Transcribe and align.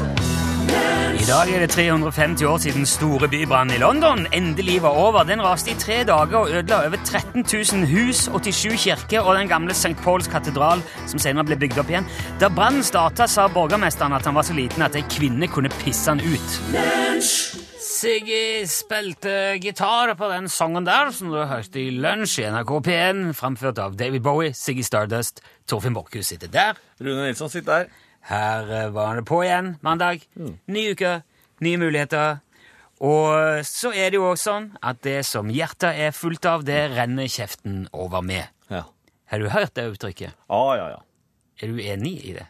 I 1.14 1.26
dag 1.26 1.48
er 1.48 1.62
det 1.62 1.70
350 1.72 2.44
år 2.44 2.58
siden 2.60 2.86
store 2.86 3.28
bybrannen 3.32 3.76
i 3.76 3.80
London 3.80 4.26
endelig 4.36 4.82
var 4.84 4.98
over. 5.00 5.24
Den 5.24 5.40
raste 5.40 5.70
i 5.72 5.76
tre 5.80 6.02
dager 6.04 6.36
og 6.42 6.50
ødela 6.50 6.82
over 6.84 7.00
13 7.00 7.46
000 7.48 7.86
hus, 7.88 8.26
87 8.28 8.82
kirker 8.82 9.24
og 9.24 9.38
den 9.38 9.48
gamle 9.48 9.72
St. 9.72 9.96
Pauls 10.04 10.28
katedral, 10.28 10.82
som 11.06 11.22
senere 11.22 11.46
ble 11.48 11.56
bygd 11.62 11.80
opp 11.80 11.92
igjen. 11.94 12.10
Da 12.42 12.52
brannen 12.52 12.84
starta, 12.84 13.24
sa 13.30 13.48
borgermesteren 13.48 14.12
at 14.12 14.28
han 14.28 14.36
var 14.36 14.44
så 14.44 14.56
liten 14.58 14.84
at 14.84 15.00
ei 15.00 15.06
kvinne 15.16 15.48
kunne 15.48 15.72
pisse 15.80 16.12
han 16.12 16.20
ut. 16.20 16.60
Siggy 17.80 18.66
spilte 18.68 19.56
gitar 19.64 20.12
på 20.18 20.28
den 20.28 20.48
sangen 20.52 20.84
der, 20.84 21.08
som 21.14 21.32
du 21.32 21.40
hørte 21.40 21.80
i 21.80 21.88
Lunsj 21.94 22.42
i 22.42 22.48
NRK 22.52 22.78
P1, 22.84 23.26
framført 23.38 23.80
av 23.80 23.96
David 23.96 24.26
Bowie, 24.26 24.52
Siggy 24.52 24.84
Stardust. 24.84 25.40
Torfinn 25.64 25.96
Borchhus 25.96 26.34
sitter 26.34 26.52
der. 26.52 26.76
Rune 27.00 27.30
Nilsson 27.30 27.48
sitter 27.48 27.86
der. 27.86 28.02
Her 28.30 28.72
eh, 28.72 28.90
var 28.94 29.18
det 29.18 29.26
på 29.28 29.42
igjen, 29.44 29.74
mandag. 29.84 30.24
Ny 30.66 30.84
uke, 30.94 31.18
nye 31.64 31.80
muligheter. 31.80 32.40
Og 33.04 33.64
så 33.68 33.90
er 33.92 34.12
det 34.12 34.20
jo 34.20 34.28
også 34.30 34.50
sånn 34.50 34.68
at 34.86 35.00
det 35.04 35.18
som 35.28 35.50
hjertet 35.52 35.98
er 36.06 36.14
fullt 36.14 36.46
av, 36.48 36.62
det 36.64 36.78
renner 36.94 37.28
kjeften 37.28 37.84
over 37.92 38.22
med. 38.24 38.46
Ja. 38.72 38.84
Har 39.32 39.42
du 39.42 39.50
hørt 39.52 39.74
det 39.76 39.88
uttrykket? 39.92 40.36
Ja, 40.48 40.62
ja, 40.78 40.86
ja. 40.94 41.02
Er 41.60 41.72
du 41.74 41.82
enig 41.82 42.14
i 42.24 42.36
det? 42.36 42.46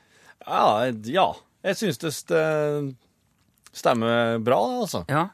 Ja, 0.46 0.90
ja. 1.08 1.30
Jeg 1.64 1.80
syns 1.80 1.98
det 2.02 2.12
stemmer 3.74 4.38
bra, 4.44 4.60
altså. 4.84 5.02
Ja. 5.08 5.28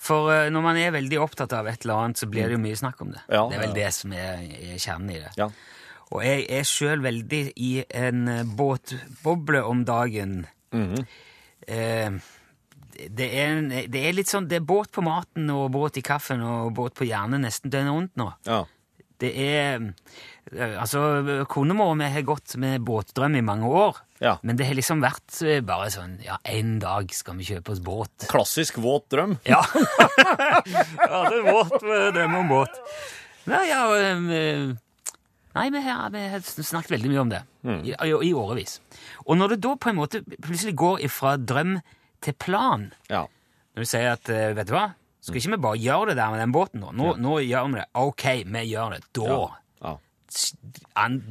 For 0.00 0.32
eh, 0.32 0.48
når 0.52 0.64
man 0.64 0.78
er 0.80 0.94
veldig 0.94 1.20
opptatt 1.20 1.52
av 1.56 1.68
et 1.68 1.84
eller 1.84 2.06
annet, 2.06 2.20
så 2.20 2.28
blir 2.30 2.48
det 2.48 2.56
jo 2.56 2.62
mye 2.62 2.78
snakk 2.78 3.02
om 3.04 3.12
det. 3.12 3.20
Ja, 3.28 3.44
det 3.50 3.58
er 3.58 3.64
vel 3.66 3.76
det 3.76 3.90
som 3.96 4.14
er, 4.16 4.40
er 4.40 4.80
kjernen 4.80 5.12
i 5.12 5.20
det. 5.20 5.32
Ja. 5.40 5.50
Og 6.10 6.24
jeg 6.26 6.46
er 6.50 6.66
sjøl 6.66 7.04
veldig 7.04 7.42
i 7.62 7.70
en 7.94 8.26
eh, 8.30 8.42
båtboble 8.58 9.62
om 9.66 9.84
dagen. 9.86 10.42
Mhm. 10.74 11.06
eh, 11.68 12.20
det, 13.08 13.26
er 13.32 13.46
en, 13.54 13.70
det 13.88 14.00
er 14.04 14.12
litt 14.12 14.28
sånn 14.28 14.44
Det 14.50 14.58
er 14.58 14.64
båt 14.66 14.90
på 14.92 15.00
maten 15.00 15.48
og 15.54 15.70
båt 15.72 15.96
i 15.96 16.02
kaffen 16.04 16.42
og 16.44 16.74
båt 16.76 16.92
på 16.98 17.06
hjernen 17.08 17.46
nesten 17.46 17.72
døgnet 17.72 17.96
rundt 17.96 18.20
nå. 18.20 18.26
Ja. 18.44 18.64
Det 19.20 19.30
er 19.36 19.78
eh, 19.78 20.74
Altså, 20.80 21.44
konemor 21.48 21.94
og 21.94 22.00
vi 22.00 22.10
har 22.10 22.26
gått 22.26 22.56
med 22.60 22.82
båtdrøm 22.84 23.38
i 23.38 23.44
mange 23.46 23.70
år. 23.70 24.02
Ja. 24.20 24.34
Men 24.44 24.58
det 24.58 24.66
har 24.68 24.76
liksom 24.76 25.00
vært 25.04 25.38
eh, 25.46 25.62
bare 25.64 25.88
sånn 25.94 26.18
Ja, 26.26 26.40
en 26.44 26.78
dag 26.82 27.12
skal 27.16 27.38
vi 27.38 27.46
kjøpe 27.52 27.72
oss 27.76 27.82
båt. 27.84 28.28
Klassisk 28.28 28.82
våt 28.82 29.08
drøm. 29.14 29.38
Ja. 29.48 29.62
ja, 30.26 31.24
det 31.30 31.40
er 31.40 31.46
våt 31.46 31.78
Drøm 31.80 32.38
om 32.42 32.52
båt. 32.52 32.80
Nei, 33.48 33.64
ja, 33.70 33.84
nei 35.60 35.68
vi, 35.74 35.80
har, 35.84 36.08
vi 36.14 36.22
har 36.32 36.40
snakket 36.48 36.94
veldig 36.96 37.10
mye 37.12 37.22
om 37.22 37.30
det 37.34 37.42
i, 37.84 37.92
i, 37.92 38.12
i 38.30 38.32
årevis. 38.36 38.78
Og 39.26 39.36
når 39.38 39.54
det 39.54 39.60
da 39.68 39.74
på 39.76 39.92
en 39.92 39.98
måte 40.00 40.22
plutselig 40.40 40.72
går 40.80 41.04
fra 41.12 41.36
drøm 41.36 41.76
til 42.24 42.34
plan 42.40 42.88
Ja. 43.12 43.26
Når 43.76 43.84
du 43.84 43.88
sier 43.92 44.10
at 44.16 44.28
eh, 44.32 44.50
vet 44.56 44.66
du 44.68 44.74
hva, 44.74 44.88
skal 45.22 45.36
ikke 45.38 45.52
vi 45.54 45.60
bare 45.68 45.78
gjøre 45.80 46.10
det 46.10 46.16
der 46.18 46.32
med 46.32 46.40
den 46.42 46.52
båten 46.56 46.80
nå? 46.82 46.90
Nå, 46.96 47.12
nå 47.20 47.36
gjør 47.44 47.68
vi 47.70 47.78
det. 47.78 47.86
Ok, 48.00 48.24
vi 48.48 48.62
gjør 48.72 48.96
det. 48.96 49.02
Da 49.14 49.26
Ja. 49.84 49.92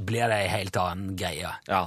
blir 0.08 0.28
det 0.32 0.38
en 0.46 0.54
helt 0.54 0.78
annen 0.78 1.16
greie. 1.20 1.52
Ja. 1.68 1.82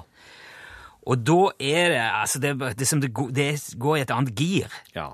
Og 1.07 1.25
da 1.27 1.39
er 1.59 1.89
det 1.95 2.03
altså 2.03 2.39
det, 2.43 2.53
det, 2.79 2.87
som 2.89 3.01
det, 3.03 3.11
går, 3.15 3.31
det 3.35 3.49
går 3.79 3.97
i 3.99 4.03
et 4.05 4.11
annet 4.15 4.35
gir. 4.39 4.75
Ja. 4.95 5.09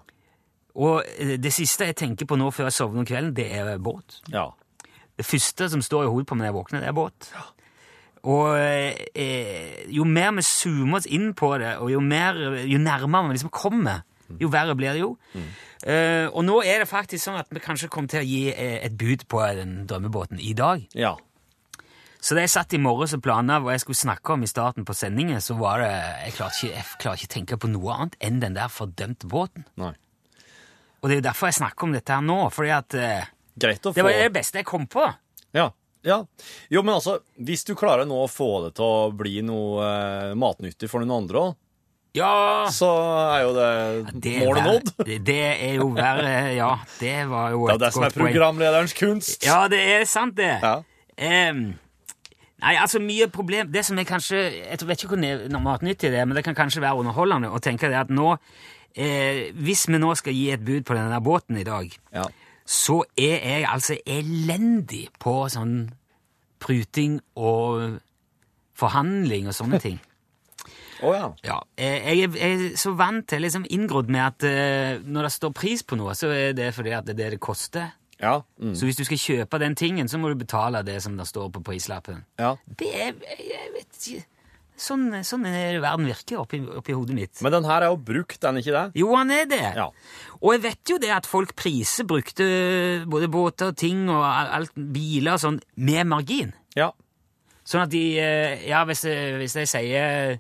Og 0.79 1.03
eh, 1.19 1.37
det 1.41 1.53
siste 1.55 1.89
jeg 1.89 1.97
tenker 1.99 2.29
på 2.29 2.37
nå 2.39 2.51
før 2.55 2.69
jeg 2.69 2.77
sovner 2.77 3.03
om 3.05 3.09
kvelden, 3.09 3.33
det 3.37 3.47
er 3.57 3.79
båt. 3.83 4.21
Ja. 4.33 4.51
Det 5.19 5.27
første 5.27 5.69
som 5.73 5.83
står 5.83 6.07
i 6.07 6.11
hodet 6.13 6.29
på 6.31 6.37
meg 6.39 6.47
når 6.47 6.51
jeg 6.53 6.59
våkner, 6.59 6.85
det 6.85 6.91
er 6.91 6.97
båt. 6.97 7.31
Og 8.29 8.59
eh, 8.59 9.87
jo 9.95 10.07
mer 10.07 10.35
vi 10.37 10.45
zoomer 10.47 11.01
oss 11.01 11.09
inn 11.11 11.33
på 11.39 11.53
det, 11.63 11.77
og 11.83 11.91
jo, 11.93 12.03
mer, 12.03 12.39
jo 12.67 12.81
nærmere 12.83 13.31
vi 13.31 13.39
liksom 13.39 13.53
kommer, 13.55 14.05
jo 14.39 14.51
verre 14.53 14.77
blir 14.79 14.95
det 14.95 15.03
jo. 15.03 15.15
Eh, 15.87 16.27
og 16.27 16.43
nå 16.45 16.59
er 16.67 16.83
det 16.83 16.91
faktisk 16.91 17.23
sånn 17.25 17.39
at 17.39 17.51
vi 17.55 17.63
kanskje 17.63 17.91
kommer 17.93 18.11
til 18.13 18.25
å 18.25 18.29
gi 18.29 18.43
eh, 18.51 18.81
et 18.85 18.99
bud 18.99 19.25
på 19.31 19.41
den 19.57 19.81
drømmebåten 19.89 20.43
i 20.43 20.53
dag. 20.59 20.83
Ja. 20.99 21.15
Så 22.19 22.35
da 22.35 22.43
jeg 22.43 22.51
satt 22.51 22.75
i 22.75 22.83
morges 22.83 23.15
og 23.15 23.23
planla 23.23 23.61
hva 23.63 23.77
jeg 23.77 23.85
skulle 23.85 24.01
snakke 24.01 24.35
om 24.35 24.43
i 24.43 24.51
starten 24.51 24.87
på 24.87 24.97
sendingen, 24.97 25.39
så 25.41 25.55
var 25.55 25.85
det 25.85 25.93
Jeg 26.27 26.35
klarer 26.35 26.57
ikke, 26.57 26.75
jeg 26.75 26.99
klarer 26.99 27.21
ikke 27.21 27.35
tenke 27.35 27.59
på 27.63 27.71
noe 27.71 27.95
annet 27.95 28.19
enn 28.27 28.41
den 28.43 28.59
der 28.59 28.73
fordømte 28.75 29.31
båten. 29.31 29.69
Nei. 29.79 29.95
Og 30.99 31.07
det 31.07 31.15
er 31.15 31.21
jo 31.21 31.29
derfor 31.29 31.47
jeg 31.47 31.61
snakker 31.61 31.87
om 31.87 31.95
dette 31.95 32.11
her 32.11 32.25
nå, 32.27 32.41
fordi 32.51 32.73
at 32.75 32.97
eh, 32.99 33.29
Greit 33.59 33.85
å 33.87 33.93
få 33.93 33.95
det 33.99 34.05
var 34.07 34.13
det 34.23 34.33
beste 34.35 34.59
jeg 34.63 34.67
kom 34.69 34.87
på. 34.91 35.05
Ja. 35.57 35.71
ja. 36.07 36.19
Jo, 36.71 36.83
men 36.83 36.95
altså, 36.99 37.19
hvis 37.41 37.65
du 37.69 37.75
klarer 37.79 38.07
nå 38.09 38.19
å 38.25 38.29
få 38.31 38.49
det 38.67 38.75
til 38.79 38.85
å 38.85 39.09
bli 39.17 39.41
noe 39.47 39.87
eh, 39.87 40.35
matnyttig 40.39 40.91
for 40.93 41.01
noen 41.05 41.17
andre 41.25 41.43
òg, 41.49 41.57
Ja! 42.19 42.67
så 42.73 42.89
er 43.35 43.43
jo 43.45 43.51
det, 43.57 43.67
Det 44.25 44.37
målet 44.45 44.65
nådd. 44.67 44.93
Det, 45.07 45.19
det 45.29 45.41
er 45.69 45.75
jo 45.79 45.91
verre 45.95 46.55
Ja, 46.57 46.71
det 47.01 47.17
var 47.31 47.51
jo 47.53 47.67
Det 47.69 47.75
er 47.77 47.83
det 47.85 47.91
som 47.95 48.03
er 48.03 48.09
godt 48.09 48.17
poeng. 48.17 48.33
programlederens 48.33 48.95
kunst. 48.97 49.45
Ja, 49.47 49.59
det 49.71 49.79
er 49.99 50.05
sant, 50.09 50.35
det. 50.41 50.55
Ja. 50.63 50.73
Em, 51.19 51.61
nei, 52.63 52.73
altså, 52.81 52.99
mye 53.03 53.27
problem 53.35 53.71
Det 53.75 53.85
som 53.87 53.99
er 53.99 54.07
kanskje 54.09 54.41
Jeg 54.71 54.81
vet 54.87 55.03
ikke 55.05 55.13
hvor 55.17 55.21
ne- 55.21 55.61
matnyttig 55.63 56.11
det 56.15 56.21
er, 56.23 56.27
men 56.31 56.39
det 56.39 56.45
kan 56.47 56.55
kanskje 56.59 56.83
være 56.83 56.99
underholdende 57.05 57.51
å 57.55 57.59
tenke 57.63 57.91
det 57.93 57.99
at 58.01 58.11
nå 58.15 58.33
eh, 58.97 59.49
Hvis 59.59 59.87
vi 59.91 59.99
nå 60.01 60.13
skal 60.19 60.35
gi 60.35 60.49
et 60.55 60.65
bud 60.65 60.87
på 60.89 60.97
denne 60.99 61.19
båten 61.23 61.59
i 61.61 61.67
dag, 61.69 61.93
Ja. 62.15 62.25
Så 62.69 62.99
er 63.17 63.39
jeg 63.41 63.65
altså 63.65 63.97
elendig 64.05 65.07
på 65.23 65.39
sånn 65.49 65.89
pruting 66.61 67.17
og 67.39 67.97
forhandling 68.79 69.49
og 69.49 69.57
sånne 69.57 69.81
ting. 69.87 69.99
Å 70.99 71.13
ja. 71.15 71.27
Ja, 71.47 71.57
jeg 71.79 72.25
er, 72.27 72.37
jeg 72.37 72.55
er 72.59 72.77
så 72.77 72.91
vant 72.99 73.29
til, 73.31 73.45
liksom 73.45 73.65
inngrodd 73.71 74.11
med 74.11 74.25
at 74.25 74.47
eh, 74.49 74.99
når 75.07 75.29
det 75.29 75.35
står 75.37 75.53
pris 75.55 75.85
på 75.87 75.97
noe, 75.99 76.17
så 76.19 76.33
er 76.35 76.57
det 76.59 76.73
fordi 76.75 76.93
at 76.97 77.07
det 77.07 77.15
er 77.15 77.21
det 77.23 77.31
det 77.37 77.41
koster. 77.45 77.93
Ja. 78.19 78.41
Mm. 78.59 78.73
Så 78.75 78.89
hvis 78.89 78.99
du 78.99 79.05
skal 79.07 79.21
kjøpe 79.23 79.61
den 79.63 79.77
tingen, 79.79 80.11
så 80.11 80.19
må 80.19 80.33
du 80.33 80.41
betale 80.41 80.83
det 80.83 80.97
som 81.05 81.15
det 81.17 81.29
står 81.31 81.53
på 81.55 81.63
prislappen. 81.71 82.25
ja. 82.43 82.57
Det 82.79 82.91
er 82.91 83.15
Jeg 83.39 83.71
vet 83.77 84.01
ikke 84.11 84.27
Sånn, 84.79 85.09
sånn 85.27 85.47
er 85.51 85.81
verden 85.83 86.07
virker 86.07 86.39
oppi, 86.39 86.61
oppi 86.63 86.95
hodet 86.95 87.17
mitt. 87.17 87.41
Men 87.43 87.57
den 87.57 87.67
her 87.67 87.83
er 87.83 87.91
jo 87.91 87.99
brukt, 87.99 88.39
den 88.45 88.61
ikke 88.61 88.75
det? 88.77 88.85
Jo, 89.01 89.11
han 89.19 89.33
er 89.35 89.49
det. 89.51 89.63
Ja. 89.75 89.89
Og 90.39 90.55
jeg 90.55 90.63
vet 90.69 90.93
jo 90.93 90.99
det 91.03 91.11
at 91.17 91.27
folk 91.27 91.57
priser 91.59 92.07
brukte 92.07 92.47
både 93.11 93.31
båter, 93.33 93.75
ting 93.75 94.07
og 94.07 94.23
alt, 94.23 94.75
biler 94.77 95.35
og 95.35 95.43
sånn, 95.43 95.59
med 95.83 96.07
margin. 96.15 96.55
Ja. 96.79 96.93
Sånn 97.69 97.85
at 97.85 97.93
de 97.93 98.05
eh, 98.23 98.69
Ja, 98.69 98.85
hvis 98.89 99.03
jeg, 99.05 99.35
hvis 99.43 99.57
jeg 99.59 99.69
sier 99.69 100.39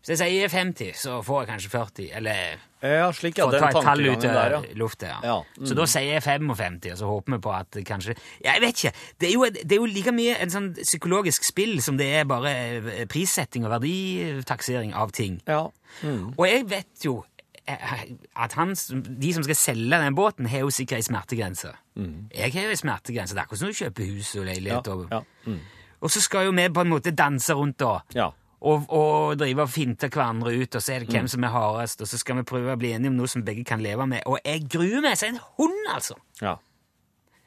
Hvis 0.00 0.14
jeg 0.14 0.18
sier 0.18 0.50
50, 0.50 0.96
så 0.98 1.20
får 1.22 1.44
jeg 1.44 1.50
kanskje 1.52 1.70
40. 1.76 2.08
Eller 2.18 2.64
Ja, 2.84 3.08
slik, 3.16 3.38
ja. 3.40 3.46
for 3.48 3.56
å 3.56 3.60
ta 3.62 3.70
et 3.70 3.86
tall 3.86 4.02
ut 4.04 4.20
der, 4.20 4.56
av 4.58 4.66
ja. 4.66 4.74
lufta. 4.76 5.08
Ja. 5.08 5.20
Ja, 5.24 5.36
mm. 5.56 5.66
Så 5.70 5.76
da 5.78 5.86
sier 5.88 6.18
jeg 6.18 6.24
55, 6.24 6.80
og 6.92 6.98
så 7.00 7.10
håper 7.10 7.34
vi 7.34 7.38
på 7.46 7.52
at 7.56 7.78
kanskje 7.88 8.16
Jeg 8.44 8.60
vet 8.60 8.80
ikke. 8.82 8.92
Det 9.20 9.28
er, 9.28 9.32
jo, 9.32 9.48
det 9.54 9.76
er 9.76 9.80
jo 9.80 9.88
like 9.88 10.12
mye 10.12 10.34
en 10.44 10.52
sånn 10.52 10.70
psykologisk 10.76 11.46
spill 11.48 11.78
som 11.84 11.96
det 12.00 12.10
er 12.20 12.28
bare 12.28 12.52
eh, 12.52 13.06
prissetting 13.10 13.64
og 13.64 13.72
verditaksering 13.78 14.92
av 14.92 15.14
ting. 15.16 15.40
Ja. 15.48 15.62
Og 16.04 16.44
jeg 16.44 16.68
vet 16.68 17.08
jo 17.08 17.16
eh, 17.64 17.96
at 18.36 18.58
han, 18.60 18.76
de 18.76 19.32
som 19.32 19.46
skal 19.48 19.60
selge 19.62 20.04
den 20.04 20.18
båten, 20.18 20.50
har 20.52 20.66
jo 20.66 20.74
sikkert 20.74 21.00
ei 21.00 21.08
smertegrense. 21.08 21.72
Jeg 21.96 22.52
har 22.52 22.68
jo 22.68 22.76
ei 22.76 22.80
smertegrense. 22.84 23.32
Det 23.32 23.40
er 23.40 23.48
akkurat 23.48 23.64
som 23.64 23.72
du 23.72 23.80
kjøper 23.80 24.12
hus 24.12 24.36
og 24.36 24.48
leilighet. 24.50 24.92
Ja. 24.92 25.20
Og. 25.24 25.48
Mm. 25.48 25.60
og 26.04 26.12
så 26.12 26.20
skal 26.20 26.50
jo 26.50 26.56
vi 26.56 26.68
på 26.68 26.84
en 26.84 26.92
måte 26.92 27.16
danse 27.16 27.56
rundt 27.56 27.80
da. 27.80 27.98
ja. 28.12 28.32
Og, 28.64 28.86
og 28.88 29.34
drive 29.38 29.60
og 29.66 29.68
finte 29.68 30.08
hverandre 30.08 30.54
ut, 30.56 30.74
og 30.74 30.80
så 30.82 30.94
er 30.94 30.98
det 31.04 31.08
Mm. 31.08 31.14
hvem 31.18 31.26
som 31.28 31.44
er 31.44 31.48
hardest, 31.52 32.00
og 32.00 32.08
så 32.08 32.16
skal 32.18 32.36
vi 32.38 32.42
prøve 32.48 32.72
å 32.72 32.78
bli 32.80 32.92
enige 32.96 33.10
om 33.12 33.16
noe 33.18 33.28
som 33.28 33.42
begge 33.44 33.64
kan 33.68 33.82
leve 33.84 34.06
med. 34.08 34.22
Og 34.26 34.38
jeg 34.44 34.62
gruer 34.72 35.02
meg 35.04 35.18
som 35.20 35.34
en 35.34 35.40
hund, 35.58 35.74
altså! 35.92 36.14
Ja. 36.40 36.54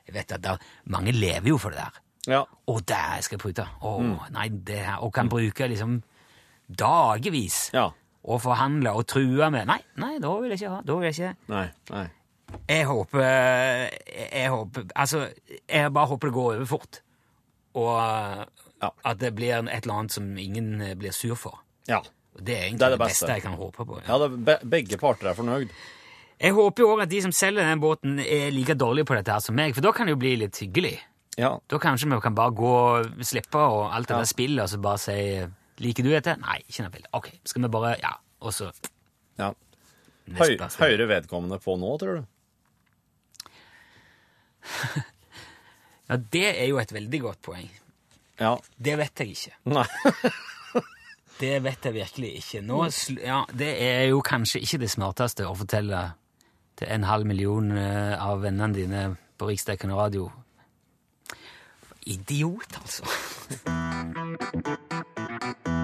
Jeg 0.07 0.13
vet 0.13 0.31
at 0.37 0.41
der, 0.43 0.57
mange 0.85 1.11
lever 1.11 1.49
jo 1.49 1.57
for 1.57 1.69
det 1.73 1.79
der. 1.79 1.97
Ja. 2.27 2.43
Å, 2.67 2.75
der 2.85 3.15
jeg 3.15 3.23
skal 3.23 3.37
prute! 3.41 3.65
Å, 3.81 3.95
Mm. 4.01 4.19
nei, 4.31 4.47
det 4.49 4.77
her 4.85 4.97
Og 5.01 5.13
kan 5.13 5.29
bruke 5.29 5.67
liksom 5.67 6.03
dagevis 6.69 7.71
Ja. 7.73 7.89
og 8.23 8.41
forhandle 8.41 8.91
og 8.93 9.07
true 9.07 9.49
med 9.49 9.65
Nei, 9.67 9.79
nei, 9.95 10.17
da 10.19 10.33
vil 10.39 10.49
jeg 10.51 10.59
ikke 10.61 10.69
ha. 10.75 10.81
Da 10.85 10.95
vil 10.95 11.03
jeg 11.11 11.13
ikke 11.15 11.35
Nei. 11.49 11.65
Nei. 11.89 12.07
Jeg 12.69 12.85
håper 12.87 13.19
Jeg, 13.21 13.91
jeg 14.33 14.49
håper 14.49 14.85
Altså, 14.95 15.27
jeg 15.69 15.93
bare 15.93 16.07
håper 16.07 16.27
det 16.27 16.33
går 16.33 16.55
over 16.55 16.65
fort. 16.65 17.01
Og 17.75 18.47
Ja. 18.81 18.91
at 19.09 19.17
det 19.19 19.33
blir 19.35 19.55
et 19.57 19.83
eller 19.83 19.93
annet 19.93 20.11
som 20.13 20.37
ingen 20.37 20.81
eh, 20.81 20.93
blir 20.95 21.11
sur 21.11 21.35
for. 21.35 21.59
Ja. 21.87 22.01
Det 22.37 22.53
er 22.53 22.63
egentlig 22.67 22.79
Det 22.79 22.85
er 22.85 22.89
det, 22.97 22.99
beste. 22.99 23.27
jeg 23.31 23.41
kan 23.41 23.53
håpe 23.57 23.85
på. 23.85 24.01
Ja. 24.03 24.07
Ja, 24.13 24.17
det, 24.27 24.45
be 24.45 24.57
begge 24.69 24.97
parter 25.01 25.31
er 25.31 25.33
fornøyd. 25.33 25.71
Jeg 26.37 26.53
håper 26.53 26.83
jo 26.83 26.89
òg 26.93 27.01
at 27.07 27.09
de 27.09 27.21
som 27.25 27.31
selger 27.33 27.65
den 27.65 27.79
båten, 27.81 28.19
er 28.21 28.51
like 28.53 28.75
dårlige 28.77 29.05
på 29.09 29.15
dette 29.17 29.33
her 29.33 29.39
som 29.41 29.55
meg, 29.57 29.73
for 29.73 29.81
da 29.81 29.91
kan 29.91 30.05
det 30.05 30.13
jo 30.13 30.19
bli 30.21 30.35
litt 30.37 30.59
hyggelig. 30.61 30.99
Ja. 31.37 31.55
Da 31.69 31.79
kanskje 31.81 32.09
vi 32.11 32.19
kan 32.21 32.35
bare 32.37 32.53
gå 32.53 32.69
og 32.69 33.23
slippe 33.25 33.57
og 33.57 33.87
alt 33.93 34.07
det 34.07 34.13
Ja. 34.13 34.21
der 34.21 34.29
spillet, 34.29 34.61
og 34.63 34.69
så 34.69 34.77
bare 34.81 34.97
si 34.97 35.47
'Liker 35.77 36.03
du 36.03 36.09
dette?' 36.09 36.37
Nei, 36.41 36.61
ikke 36.69 36.81
noe 36.83 36.89
bilde. 36.91 37.09
Ok, 37.13 37.31
skal 37.45 37.61
vi 37.61 37.67
bare 37.67 37.95
Ja. 38.01 38.13
Og 38.41 38.53
så 38.53 38.71
ja. 39.39 39.51
Høy, 40.29 40.57
høyere 40.57 41.07
vedkommende 41.07 41.57
på 41.59 41.77
nå, 41.79 41.97
tror 41.97 42.15
du? 42.15 42.25
Ja, 46.09 46.15
det 46.15 46.45
er 46.61 46.67
jo 46.69 46.77
et 46.79 46.91
veldig 46.93 47.19
godt 47.21 47.41
poeng. 47.41 47.69
Ja. 48.39 48.53
Det 48.77 48.97
vet 48.99 49.23
jeg 49.23 49.35
ikke. 49.35 49.57
Nei. 49.73 49.87
Det 51.37 51.59
vet 51.61 51.85
jeg 51.85 51.93
virkelig 51.93 52.29
ikke. 52.39 52.61
Nå, 52.65 52.79
ja, 53.21 53.43
det 53.53 53.69
er 53.83 54.07
jo 54.09 54.23
kanskje 54.25 54.57
ikke 54.65 54.79
det 54.81 54.89
smarteste 54.89 55.45
å 55.45 55.53
fortelle 55.53 55.99
til 56.81 56.89
en 56.95 57.05
halv 57.05 57.29
million 57.29 57.69
eh, 57.77 58.15
av 58.17 58.41
vennene 58.41 58.73
dine 58.73 59.03
på 59.37 59.51
riksdekkende 59.51 59.93
radio. 59.99 60.31
Idiot, 62.09 62.79
altså. 62.81 63.05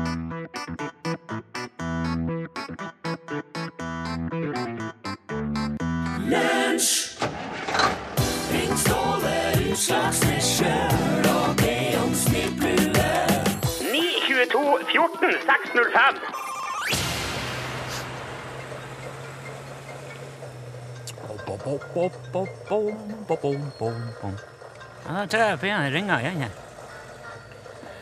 Ja, 25.07 25.25
da 25.25 25.37
jeg 25.37 25.59
pinnen 25.59 25.93
ringer 25.93 26.19
igjen 26.19 26.43
her. 26.45 26.51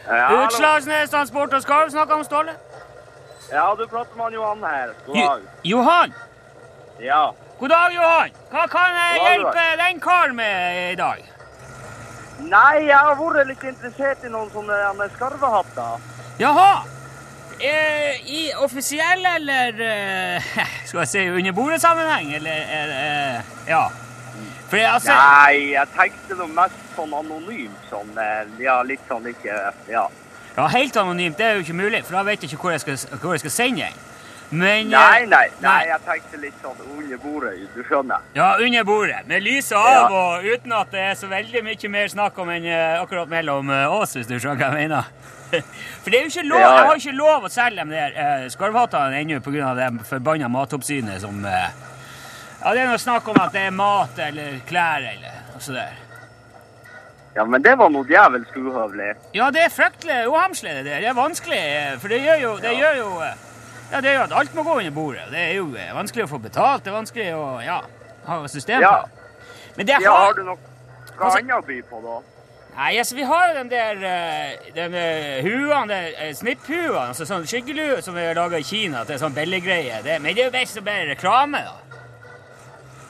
Ja. 0.10 0.28
Utslagsnes 0.44 1.10
Transport 1.14 1.54
og 1.54 1.62
Skarv 1.62 1.90
snakker 1.94 2.16
om 2.16 2.24
Ståle. 2.24 2.56
ja, 3.52 3.76
du 3.78 3.86
prater 3.88 4.16
med 4.16 4.24
han 4.24 4.34
Johan 4.34 4.64
her. 4.64 4.94
God 5.06 5.16
Jo- 5.16 5.28
dag. 5.28 5.42
Johan! 5.64 6.14
Ja. 7.00 7.32
God 7.60 7.70
dag, 7.70 7.94
Johan! 7.94 8.30
Hva 8.52 8.68
kan 8.68 8.96
jeg 8.96 9.22
hjelpe 9.22 9.66
den 9.84 10.00
karen 10.00 10.36
med 10.36 10.92
i 10.92 10.96
dag? 10.96 11.26
Nei, 12.40 12.86
jeg 12.88 12.98
har 12.98 13.16
vært 13.16 13.48
litt 13.48 13.64
interessert 13.64 14.24
i 14.24 14.30
noen 14.30 14.50
sånne 14.54 15.10
skarvehatter. 15.16 16.00
Jaha! 16.40 16.99
Eh, 17.60 18.32
I 18.32 18.54
offisiell 18.56 19.26
eller 19.26 19.82
eh, 19.84 20.44
Skal 20.88 21.02
jeg 21.04 21.08
si 21.12 21.24
under 21.30 21.52
bordet-sammenheng, 21.52 22.34
eller 22.38 22.62
eh, 22.76 23.42
Ja. 23.68 23.88
For 24.70 24.78
altså 24.78 25.12
Nei, 25.12 25.72
jeg 25.74 25.90
tenkte 25.96 26.38
noe 26.40 26.48
mest 26.56 26.78
sånn 26.96 27.12
anonymt, 27.18 27.80
sånn, 27.90 28.14
eh, 28.22 28.46
ja, 28.64 28.78
litt 28.88 29.02
sånn 29.10 29.26
ikke, 29.28 29.58
ja. 29.92 30.06
Ja, 30.56 30.68
Helt 30.72 30.96
anonymt 31.02 31.40
det 31.40 31.48
er 31.50 31.58
jo 31.58 31.66
ikke 31.66 31.76
mulig, 31.82 32.04
for 32.08 32.16
da 32.16 32.24
vet 32.30 32.46
jeg 32.46 32.54
ikke 32.54 32.62
hvor 32.64 32.76
jeg 32.78 32.84
skal, 32.86 33.02
hvor 33.20 33.36
jeg 33.36 33.44
skal 33.44 33.56
sende 33.56 33.90
den. 33.90 34.06
Men 34.50 34.88
Nei, 34.90 35.26
nei, 35.30 35.44
nei, 35.62 35.76
jeg 35.92 36.02
tenkte 36.08 36.40
litt 36.42 36.64
sånn 36.64 36.80
under 36.96 37.20
bordet, 37.22 37.58
du 37.76 37.84
skjønner. 37.86 38.24
Ja, 38.38 38.54
under 38.64 38.88
bordet, 38.88 39.20
med 39.30 39.44
lyset 39.46 39.76
av 39.78 40.16
og 40.16 40.48
uten 40.48 40.74
at 40.80 40.96
det 40.96 41.04
er 41.12 41.20
så 41.20 41.28
veldig 41.30 41.66
mye 41.68 41.92
mer 41.92 42.08
snakk 42.16 42.40
om 42.42 42.50
enn 42.56 42.70
akkurat 42.72 43.30
mellom 43.30 43.70
oss, 44.00 44.16
hvis 44.16 44.32
du 44.32 44.38
skjønner 44.40 44.58
hva 44.64 44.72
jeg 44.72 44.88
mener. 44.88 45.12
For 46.04 46.10
det 46.12 46.20
er 46.20 46.26
jo 46.28 46.32
ikke 46.34 46.44
lov, 46.50 46.60
Ja, 46.60 46.68
ja. 46.70 46.76
jeg 46.80 46.88
har 46.90 47.00
ikke 47.04 47.16
lov 47.18 47.48
å 47.48 47.52
selge 47.54 47.86
de 47.86 47.96
der 47.96 48.18
eh, 48.24 48.46
skarvhattene 48.54 49.22
ennå 49.22 49.40
pga. 49.46 49.74
det 49.78 49.88
forbanna 50.10 50.48
matoppsynet 50.52 51.22
som 51.24 51.40
eh, 51.46 51.70
Ja, 52.60 52.74
det 52.76 52.82
er 52.84 52.88
noe 52.92 53.00
snakk 53.02 53.28
om 53.32 53.40
at 53.42 53.54
det 53.56 53.66
er 53.70 53.72
mat 53.76 54.20
eller 54.20 54.60
klær 54.68 55.06
eller 55.14 55.42
noe 55.54 55.62
sånt 55.64 55.78
der. 55.80 55.98
Ja, 57.36 57.46
men 57.46 57.62
det 57.64 57.76
var 57.78 57.92
noe 57.94 58.04
djevelsk 58.10 58.56
uhøvelig. 58.58 59.12
Ja, 59.38 59.52
det 59.54 59.62
er 59.64 59.70
fryktelig 59.72 60.24
uhamslig, 60.28 60.72
det 60.80 60.86
der. 60.90 61.04
Det 61.06 61.12
er 61.12 61.16
vanskelig, 61.18 61.60
eh, 61.60 61.94
for 62.02 62.12
det 62.12 62.18
gjør 62.26 62.42
jo, 62.42 62.56
det 62.64 62.74
gjør 62.80 62.98
jo 63.04 63.10
eh, 63.28 63.46
Ja, 63.92 64.02
det 64.06 64.12
gjør 64.14 64.24
at 64.28 64.34
alt 64.42 64.52
må 64.58 64.64
gå 64.68 64.74
under 64.82 64.92
bordet. 64.94 65.28
Det 65.32 65.40
er 65.48 65.54
jo 65.58 65.70
eh, 65.78 65.94
vanskelig 65.96 66.26
å 66.26 66.32
få 66.34 66.40
betalt, 66.44 66.84
det 66.86 66.92
er 66.92 66.98
vanskelig 66.98 67.30
å 67.38 67.46
ja, 67.64 67.78
ha 68.28 68.40
system 68.52 68.82
Ja. 68.84 68.92
på. 69.06 69.32
Men 69.78 69.88
det 69.88 69.96
Ja, 70.02 70.12
har 70.12 70.26
har 70.26 70.34
du 70.38 70.44
noe 70.44 70.58
Altså- 71.20 71.40
annet 71.40 71.56
å 71.56 71.62
by 71.68 71.80
på 71.90 72.02
da? 72.04 72.18
Nei, 72.80 72.94
altså, 72.98 73.16
vi 73.16 73.26
har 73.28 73.50
jo 73.50 73.56
den 73.58 73.70
der 73.72 73.98
de 74.00 74.12
den 74.76 74.94
uh, 74.96 75.44
huene, 75.44 75.98
uh, 76.16 76.30
snipphuene, 76.36 77.10
altså 77.10 77.26
sånn 77.28 77.44
skyggelue 77.50 77.98
som 78.06 78.16
vi 78.16 78.24
har 78.24 78.38
laga 78.38 78.62
i 78.62 78.64
Kina 78.64 79.02
til 79.08 79.20
sånn 79.20 79.36
billiggreie. 79.36 79.98
Det, 80.06 80.16
men 80.24 80.32
det 80.32 80.46
er 80.46 80.48
jo 80.48 80.54
best 80.54 80.80
å 80.80 80.86
bare 80.86 81.10
reklame, 81.10 81.60
da. 81.66 81.76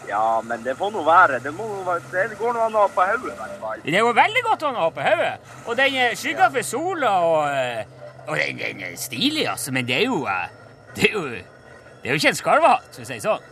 Ja, 0.09 0.41
men 0.41 0.65
det 0.65 0.73
får 0.79 0.89
nå 0.95 1.05
være. 1.05 1.37
Det, 1.45 1.53
må 1.53 1.69
det 2.09 2.25
går 2.39 2.57
nå 2.57 2.65
an 2.65 2.79
å 2.79 2.87
ha 2.87 2.89
på 2.95 3.07
hodet, 3.11 3.35
i 3.35 3.37
hvert 3.37 3.61
fall. 3.61 3.85
Det 3.85 4.03
går 4.07 4.19
veldig 4.23 4.45
godt 4.49 4.65
an 4.71 4.79
å 4.79 4.87
ha 4.87 4.91
på 4.95 5.05
hodet. 5.05 5.55
Og 5.67 5.77
den 5.77 5.99
skygga 6.17 6.47
ja. 6.47 6.51
for 6.57 6.65
sola, 6.65 7.15
og, 7.29 7.97
og 8.25 8.41
den, 8.41 8.63
den 8.63 8.85
er 8.89 8.97
stilig, 8.97 9.45
altså. 9.53 9.75
Men 9.75 9.85
det 9.85 9.99
er 10.01 10.07
jo 10.07 10.23
Det 10.95 11.11
er 11.11 11.13
jo, 11.13 11.27
det 11.29 12.09
er 12.09 12.15
jo 12.15 12.23
ikke 12.23 12.33
en 12.33 12.41
skarvehatt, 12.41 12.89
for 12.95 13.05
vi 13.05 13.11
si 13.11 13.21
sånn. 13.21 13.45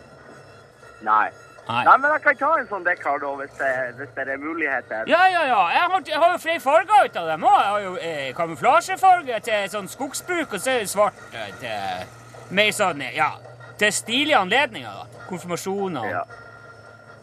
Nei. 1.06 1.28
Nei. 1.68 1.82
Nei, 1.84 1.96
men 2.00 2.12
jeg 2.16 2.22
kan 2.24 2.38
ta 2.40 2.50
en 2.62 2.68
sånn 2.70 2.86
dekkar 2.86 3.18
da, 3.20 3.32
hvis 3.42 3.56
det, 3.60 3.72
hvis 3.98 4.12
det 4.16 4.28
er 4.32 4.38
muligheter. 4.40 5.10
Ja, 5.12 5.24
ja, 5.28 5.42
ja. 5.50 5.58
Jeg 5.76 5.90
har, 5.92 6.04
jeg 6.08 6.22
har 6.24 6.32
jo 6.32 6.38
flere 6.46 6.62
farger 6.64 7.06
ut 7.10 7.18
av 7.20 7.28
dem 7.28 7.44
òg. 7.44 7.58
Jeg 7.60 7.72
har 7.74 7.82
jo 7.86 7.96
eh, 8.10 8.30
kamuflasjefarge 8.38 9.40
til 9.50 9.66
sånn 9.74 9.90
skogsbruk, 9.92 10.54
og 10.56 10.64
så 10.64 10.72
er 10.78 10.86
det 10.86 10.92
svart 10.94 11.20
eh, 11.36 11.50
til 11.60 12.56
mer 12.56 12.72
sånn, 12.72 13.02
eh, 13.04 13.18
ja 13.20 13.34
Til 13.78 13.92
stilige 13.94 14.38
anledninger. 14.40 14.90
da. 15.04 15.26
Konfirmasjoner. 15.28 16.08
Ja. 16.10 16.24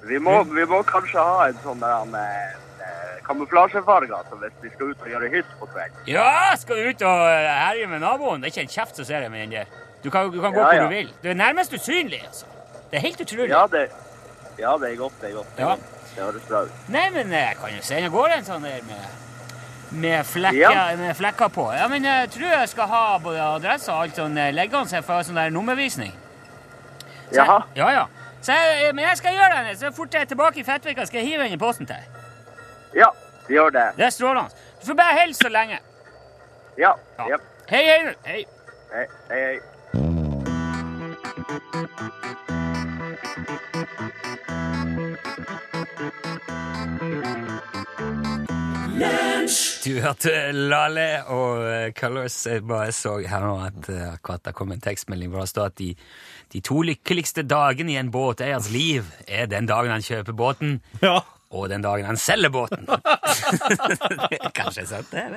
Vi 0.04 0.18
må, 0.20 0.36
vi 0.44 0.66
må 0.68 0.82
kanskje 0.86 1.18
ha 1.24 1.48
en 1.48 1.56
sånn 1.64 1.80
der 1.80 2.04
med 2.12 2.60
eh, 2.84 3.16
kamuflasjefarger, 3.26 4.12
altså 4.18 4.36
hvis 4.42 4.52
vi 4.62 4.70
skal 4.74 4.92
ut 4.92 5.00
og 5.06 5.08
gjøre 5.14 5.30
hytt 5.32 5.54
på 5.58 5.66
kveld. 5.72 5.96
Ja, 6.12 6.28
skal 6.60 6.76
du 6.82 6.90
ut 6.92 7.02
og 7.08 7.24
eh, 7.30 7.48
herje 7.64 7.88
med 7.88 8.04
naboen? 8.04 8.44
Det 8.44 8.50
er 8.50 8.58
ikke 8.58 8.66
en 8.68 8.74
kjeft 8.76 9.00
som 9.00 9.08
ser 9.08 9.24
deg 9.24 9.32
med 9.32 9.46
den 9.46 9.56
der. 9.56 9.80
Du 10.04 10.10
kan, 10.12 10.28
du 10.28 10.36
kan 10.44 10.52
gå 10.52 10.60
Ja, 10.60 10.66
hvor 10.68 10.76
ja. 10.76 10.84
du 10.84 10.92
vil. 10.92 11.08
Du 11.24 11.30
er 11.32 11.38
nærmest 11.40 11.72
usynlig, 11.72 12.20
altså. 12.28 12.44
Det 12.90 13.00
er 13.00 13.06
helt 13.08 13.20
utrolig. 13.24 13.48
Ja, 13.50 13.64
det, 13.72 13.86
ja, 14.58 14.76
det 14.78 14.92
er 14.92 14.96
godt, 14.96 15.20
det 15.20 15.30
er 15.30 15.34
godt. 15.34 15.58
Ja. 15.58 15.74
det 16.14 16.22
høres 16.22 16.48
bra 16.48 16.62
ut. 16.64 16.80
Nei, 16.88 17.04
men 17.10 17.32
eh, 17.32 17.46
jeg 17.48 17.56
kan 17.60 17.76
jo 17.76 17.82
sende 17.82 18.10
av 18.10 18.16
gårde 18.16 18.38
en 18.38 18.48
sånn 18.48 18.66
der 18.66 18.82
med, 18.88 19.06
med, 19.90 20.18
flekker, 20.26 20.60
Ja. 20.60 20.96
med 20.96 21.16
flekker 21.18 21.48
på. 21.54 21.68
Ja, 21.74 21.88
men 21.88 22.04
jeg 22.04 22.30
tror 22.36 22.52
jeg 22.52 22.68
skal 22.68 22.90
ha 22.92 23.04
både 23.18 23.42
adresse 23.42 23.92
og 23.92 24.04
alt 24.04 24.20
sånn 24.20 24.38
eh, 24.38 24.52
liggende 24.54 24.94
her 24.94 25.06
for 25.06 25.26
sånn 25.26 25.40
der 25.40 25.50
nummervisning. 25.54 26.12
Så 27.30 27.40
Jaha. 27.40 27.58
Ja, 27.74 27.90
ja. 27.92 28.06
Så 28.44 28.52
jeg, 28.52 28.94
men 28.94 29.04
jeg 29.08 29.16
skal 29.16 29.34
gjøre 29.34 29.62
det. 29.68 29.78
Så 29.80 29.90
fort 29.96 30.14
jeg 30.14 30.26
er 30.26 30.30
tilbake 30.30 30.60
i 30.60 30.64
Fettvika, 30.66 31.06
skal 31.08 31.22
jeg 31.22 31.32
hive 31.32 31.46
den 31.48 31.56
i 31.56 31.60
posten 31.60 31.88
til 31.88 31.96
deg. 31.96 32.04
Ja, 33.00 33.08
vi 33.48 33.56
gjør 33.56 33.72
det. 33.74 33.86
Det 33.96 34.06
er 34.06 34.14
strålende. 34.14 34.50
Du 34.80 34.86
får 34.90 34.98
bare 35.00 35.20
holde 35.20 35.34
så 35.34 35.48
lenge. 35.48 35.80
Ja. 36.78 36.92
Ja. 37.18 37.40
hei. 37.70 37.84
hei. 37.88 38.14
Hei. 38.24 38.44
Hei, 38.94 39.06
hei, 39.30 39.58
Du 49.84 49.98
hørte 50.00 50.30
Lale 50.56 51.06
og 51.28 51.58
eh, 51.68 51.90
Colors. 51.96 52.36
Jeg 52.48 52.62
bare 52.68 52.92
så 52.96 53.18
her 53.28 53.42
nå 53.44 53.54
at 53.66 53.88
eh, 53.92 54.06
akkurat 54.14 54.44
det 54.46 54.54
kom 54.56 54.72
en 54.72 54.80
tekstmelding 54.82 55.28
hvor 55.32 55.44
det 55.44 55.50
står 55.52 55.68
at 55.72 55.76
de, 55.80 55.90
de 56.54 56.62
to 56.64 56.80
lykkeligste 56.88 57.44
dagene 57.44 57.92
i 57.92 57.98
en 58.00 58.08
båteiers 58.14 58.70
liv 58.72 59.04
er 59.28 59.50
den 59.52 59.68
dagen 59.68 59.92
han 59.92 60.04
kjøper 60.04 60.32
båten, 60.38 60.78
Ja. 61.04 61.18
og 61.52 61.68
den 61.70 61.84
dagen 61.84 62.08
han 62.08 62.16
selger 62.16 62.48
båten. 62.54 62.86
det 64.30 64.40
er 64.40 64.54
kanskje 64.56 64.86
sant, 64.88 65.12
det? 65.12 65.28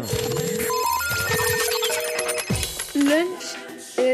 Lunsj, 3.03 3.51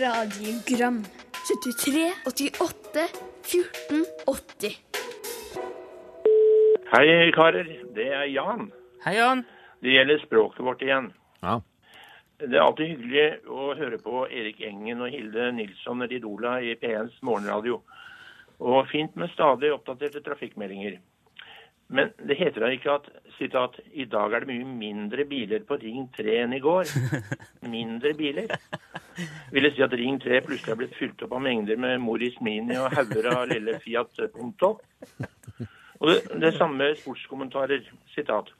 radiogram 0.07 1.03
73, 1.45 2.09
88, 2.33 3.07
14, 3.53 4.05
80 4.33 5.02
Hei, 6.93 7.31
karer. 7.33 7.65
Det 7.95 8.03
er 8.13 8.27
Jan. 8.29 8.67
Hei, 9.01 9.15
Jan. 9.17 9.39
Det 9.81 9.95
gjelder 9.95 10.19
språket 10.21 10.59
vårt 10.61 10.83
igjen. 10.85 11.07
Ja. 11.41 11.55
Det 12.37 12.53
er 12.53 12.61
alltid 12.61 12.91
hyggelig 12.91 13.49
å 13.49 13.71
høre 13.79 13.97
på 13.97 14.27
Erik 14.29 14.61
Engen 14.61 15.01
og 15.01 15.09
Hilde 15.09 15.47
Nilsson 15.57 16.05
Ridola 16.05 16.59
i 16.61 16.75
P1s 16.77 17.17
morgenradio. 17.25 17.79
Og 18.61 18.85
fint 18.91 19.17
med 19.17 19.33
stadig 19.33 19.73
oppdaterte 19.73 20.21
trafikkmeldinger. 20.21 21.01
Men 21.89 22.13
det 22.29 22.37
heter 22.37 22.61
da 22.61 22.69
ikke 22.77 22.99
at 22.99 23.09
citat, 23.39 23.81
i 23.89 24.05
dag 24.05 24.29
er 24.29 24.45
det 24.45 24.53
mye 24.53 24.77
mindre 24.85 25.25
biler 25.25 25.65
på 25.65 25.81
Ring 25.81 26.11
3 26.13 26.39
enn 26.45 26.53
i 26.53 26.61
går. 26.61 26.93
Mindre 27.73 28.13
biler. 28.21 28.53
Vil 29.49 29.65
det 29.65 29.73
si 29.73 29.81
at 29.81 29.97
Ring 29.97 30.21
3 30.21 30.45
plutselig 30.45 30.77
er 30.77 30.83
blitt 30.85 30.99
fylt 31.01 31.25
opp 31.25 31.33
av 31.39 31.41
mengder 31.49 31.87
med 31.89 32.05
Morris 32.05 32.37
Mini 32.45 32.77
og 32.77 32.93
hauger 32.93 33.33
av 33.33 33.47
lille 33.49 33.81
Fiat 33.81 34.27
Punto? 34.37 34.77
Og 36.01 36.09
det, 36.09 36.19
det 36.41 36.53
samme 36.57 36.89
sportskommentarer. 36.99 37.85
Sitat. 38.15 38.51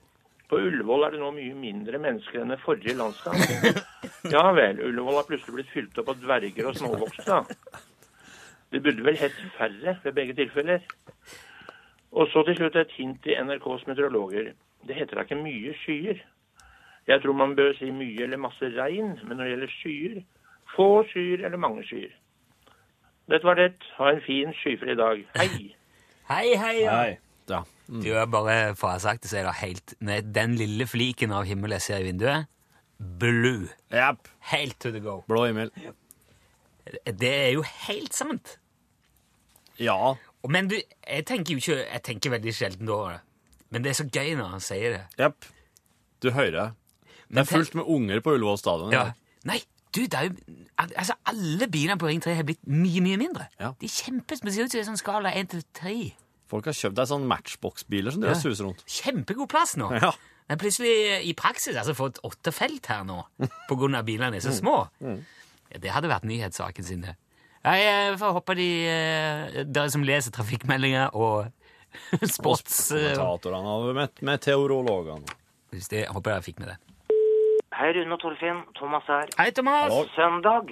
På 0.49 0.59
Ullevål 0.61 1.07
er 1.07 1.15
det 1.15 1.21
nå 1.21 1.31
mye 1.33 1.55
mindre 1.57 1.97
mennesker 2.01 2.43
enn 2.43 2.51
det 2.53 2.61
forrige 2.65 2.97
landskamp. 2.99 3.41
Ja 4.31 4.43
vel, 4.55 4.77
Ullevål 4.79 5.17
har 5.17 5.25
plutselig 5.27 5.57
blitt 5.57 5.71
fylt 5.73 5.97
opp 5.99 6.13
av 6.13 6.19
dverger 6.21 6.69
og 6.69 6.77
småvokste, 6.79 7.25
da. 7.27 7.81
Det 8.71 8.79
burde 8.85 9.03
vel 9.03 9.17
hett 9.19 9.35
færre 9.57 9.97
ved 10.03 10.15
begge 10.15 10.35
tilfeller. 10.37 10.79
Og 12.15 12.29
så 12.31 12.45
til 12.47 12.55
slutt 12.55 12.77
et 12.79 12.95
hint 12.95 13.19
til 13.25 13.35
NRKs 13.43 13.83
meteorologer. 13.89 14.53
Det 14.87 14.95
heter 14.95 15.19
da 15.19 15.25
ikke 15.27 15.41
mye 15.41 15.75
skyer. 15.81 16.23
Jeg 17.07 17.21
tror 17.21 17.35
man 17.35 17.55
bør 17.55 17.75
si 17.75 17.91
mye 17.91 18.23
eller 18.23 18.39
masse 18.39 18.71
regn, 18.77 19.17
men 19.27 19.37
når 19.37 19.43
det 19.43 19.51
gjelder 19.53 19.75
skyer, 19.75 20.17
få 20.75 20.89
skyer 21.11 21.45
eller 21.45 21.59
mange 21.59 21.83
skyer. 21.89 22.15
Dette 23.29 23.47
var 23.47 23.59
det. 23.59 23.73
Ha 23.99 24.11
en 24.13 24.23
fin 24.23 24.55
skyfri 24.63 24.95
dag. 24.95 25.25
Hei! 25.35 25.73
Hei, 26.29 26.55
hei. 26.55 26.77
Hei. 26.87 27.19
Mm. 27.87 27.99
Du 27.99 28.13
er 28.15 28.27
bare, 28.31 28.53
for 28.79 28.87
å 28.87 28.93
ha 28.95 28.99
sagt 29.03 29.25
det, 29.25 29.29
så 29.33 29.41
er 29.41 29.47
det 29.49 29.57
helt 29.59 29.93
Med 29.99 30.29
den 30.33 30.53
lille 30.55 30.85
fliken 30.87 31.33
av 31.35 31.43
himmel 31.49 31.75
jeg 31.75 31.83
ser 31.83 32.03
i 32.03 32.07
vinduet, 32.07 32.47
blue. 33.19 33.67
Yep. 33.91 34.29
Helt 34.53 34.77
to 34.79 34.93
the 34.95 35.01
go. 35.03 35.17
Blå 35.27 35.43
himmel. 35.49 35.73
Det 37.05 37.31
er 37.33 37.49
jo 37.57 37.65
helt 37.87 38.15
sant. 38.15 38.55
Ja. 39.81 40.15
Men 40.47 40.69
du, 40.71 40.77
jeg 40.79 41.25
tenker 41.27 41.55
jo 41.55 41.61
ikke 41.61 41.77
Jeg 41.81 42.03
tenker 42.05 42.33
veldig 42.35 42.53
sjelden 42.55 42.89
over 42.91 43.17
det. 43.17 43.21
Men 43.73 43.83
det 43.83 43.91
er 43.91 43.99
så 43.99 44.07
gøy 44.07 44.33
når 44.39 44.55
han 44.55 44.63
sier 44.63 44.95
det. 44.95 45.03
Jepp. 45.19 45.47
Du 46.23 46.31
hører 46.31 46.55
det. 46.55 46.67
Er 47.41 47.47
fullt 47.49 47.75
med 47.75 47.89
unger 47.89 48.21
på 48.23 48.35
Ullevål 48.37 48.59
stadion. 48.61 48.93
Ja. 48.93 49.07
Nei, 49.49 49.59
du, 49.95 50.01
det 50.09 50.19
er 50.19 50.29
jo 50.29 50.59
Altså, 50.83 51.13
alle 51.29 51.67
bilene 51.71 51.95
på 52.01 52.07
Ring 52.09 52.19
3 52.23 52.33
har 52.35 52.45
blitt 52.47 52.61
mye, 52.65 52.99
mye 53.05 53.17
mindre. 53.21 53.45
Ja. 53.61 53.69
De 53.79 53.85
er 53.85 53.93
kjempespesielle. 53.93 54.65
Det 54.67 54.73
ser 54.73 54.81
ut 54.81 54.87
som 54.87 54.93
en 54.95 54.97
sånn 54.97 55.03
skala 55.03 55.31
1 55.37 55.51
til 55.53 55.61
3. 55.77 55.91
Folk 56.49 56.65
har 56.69 56.75
kjøpt 56.75 56.97
deg 56.97 57.09
sånn 57.11 57.27
matchbox-biler 57.29 58.11
som 58.15 58.21
de 58.25 58.31
Ja. 58.31 58.33
suser 58.37 58.65
rundt. 58.65 58.81
Kjempegod 58.89 59.49
plass 59.53 59.75
nå. 59.77 59.91
Ja. 60.01 60.09
Men 60.49 60.59
plutselig 60.59 61.21
i 61.29 61.33
praksis 61.37 61.77
altså 61.77 61.93
fått 61.95 62.17
åtte 62.25 62.51
felt 62.51 62.85
her 62.91 63.03
nå, 63.07 63.21
av 63.69 64.05
bilene 64.05 64.35
er 64.37 64.43
så 64.43 64.51
små. 64.51 64.89
Ja, 64.99 65.77
det 65.79 65.93
hadde 65.93 66.09
vært 66.11 66.25
nyhetssaken 66.27 66.83
sin, 66.83 67.01
det. 67.01 67.15
Jeg 67.63 68.17
får 68.19 68.33
håpe 68.35 68.55
de 68.59 68.67
eh, 68.91 69.63
dere 69.63 69.89
som 69.93 70.03
leser 70.03 70.33
trafikkmeldinger 70.35 71.13
og 71.15 71.47
sports... 72.27 72.89
Og 72.91 72.99
Kommentatorene 72.99 73.77
og 73.77 73.95
met 73.95 74.19
meteorologene. 74.25 75.23
Hvis 75.71 75.87
det, 75.87 76.03
jeg 76.03 76.11
håper 76.13 76.33
dere 76.35 76.43
fikk 76.45 76.59
med 76.59 76.73
det. 76.73 76.77
Hei, 77.73 77.89
Rune 77.95 78.13
og 78.13 78.19
Torfinn. 78.21 78.59
Thomas 78.77 79.07
her. 79.09 79.31
Hei, 79.39 79.49
Thomas! 79.51 79.89
Hallo. 79.89 80.03
Søndag 80.13 80.67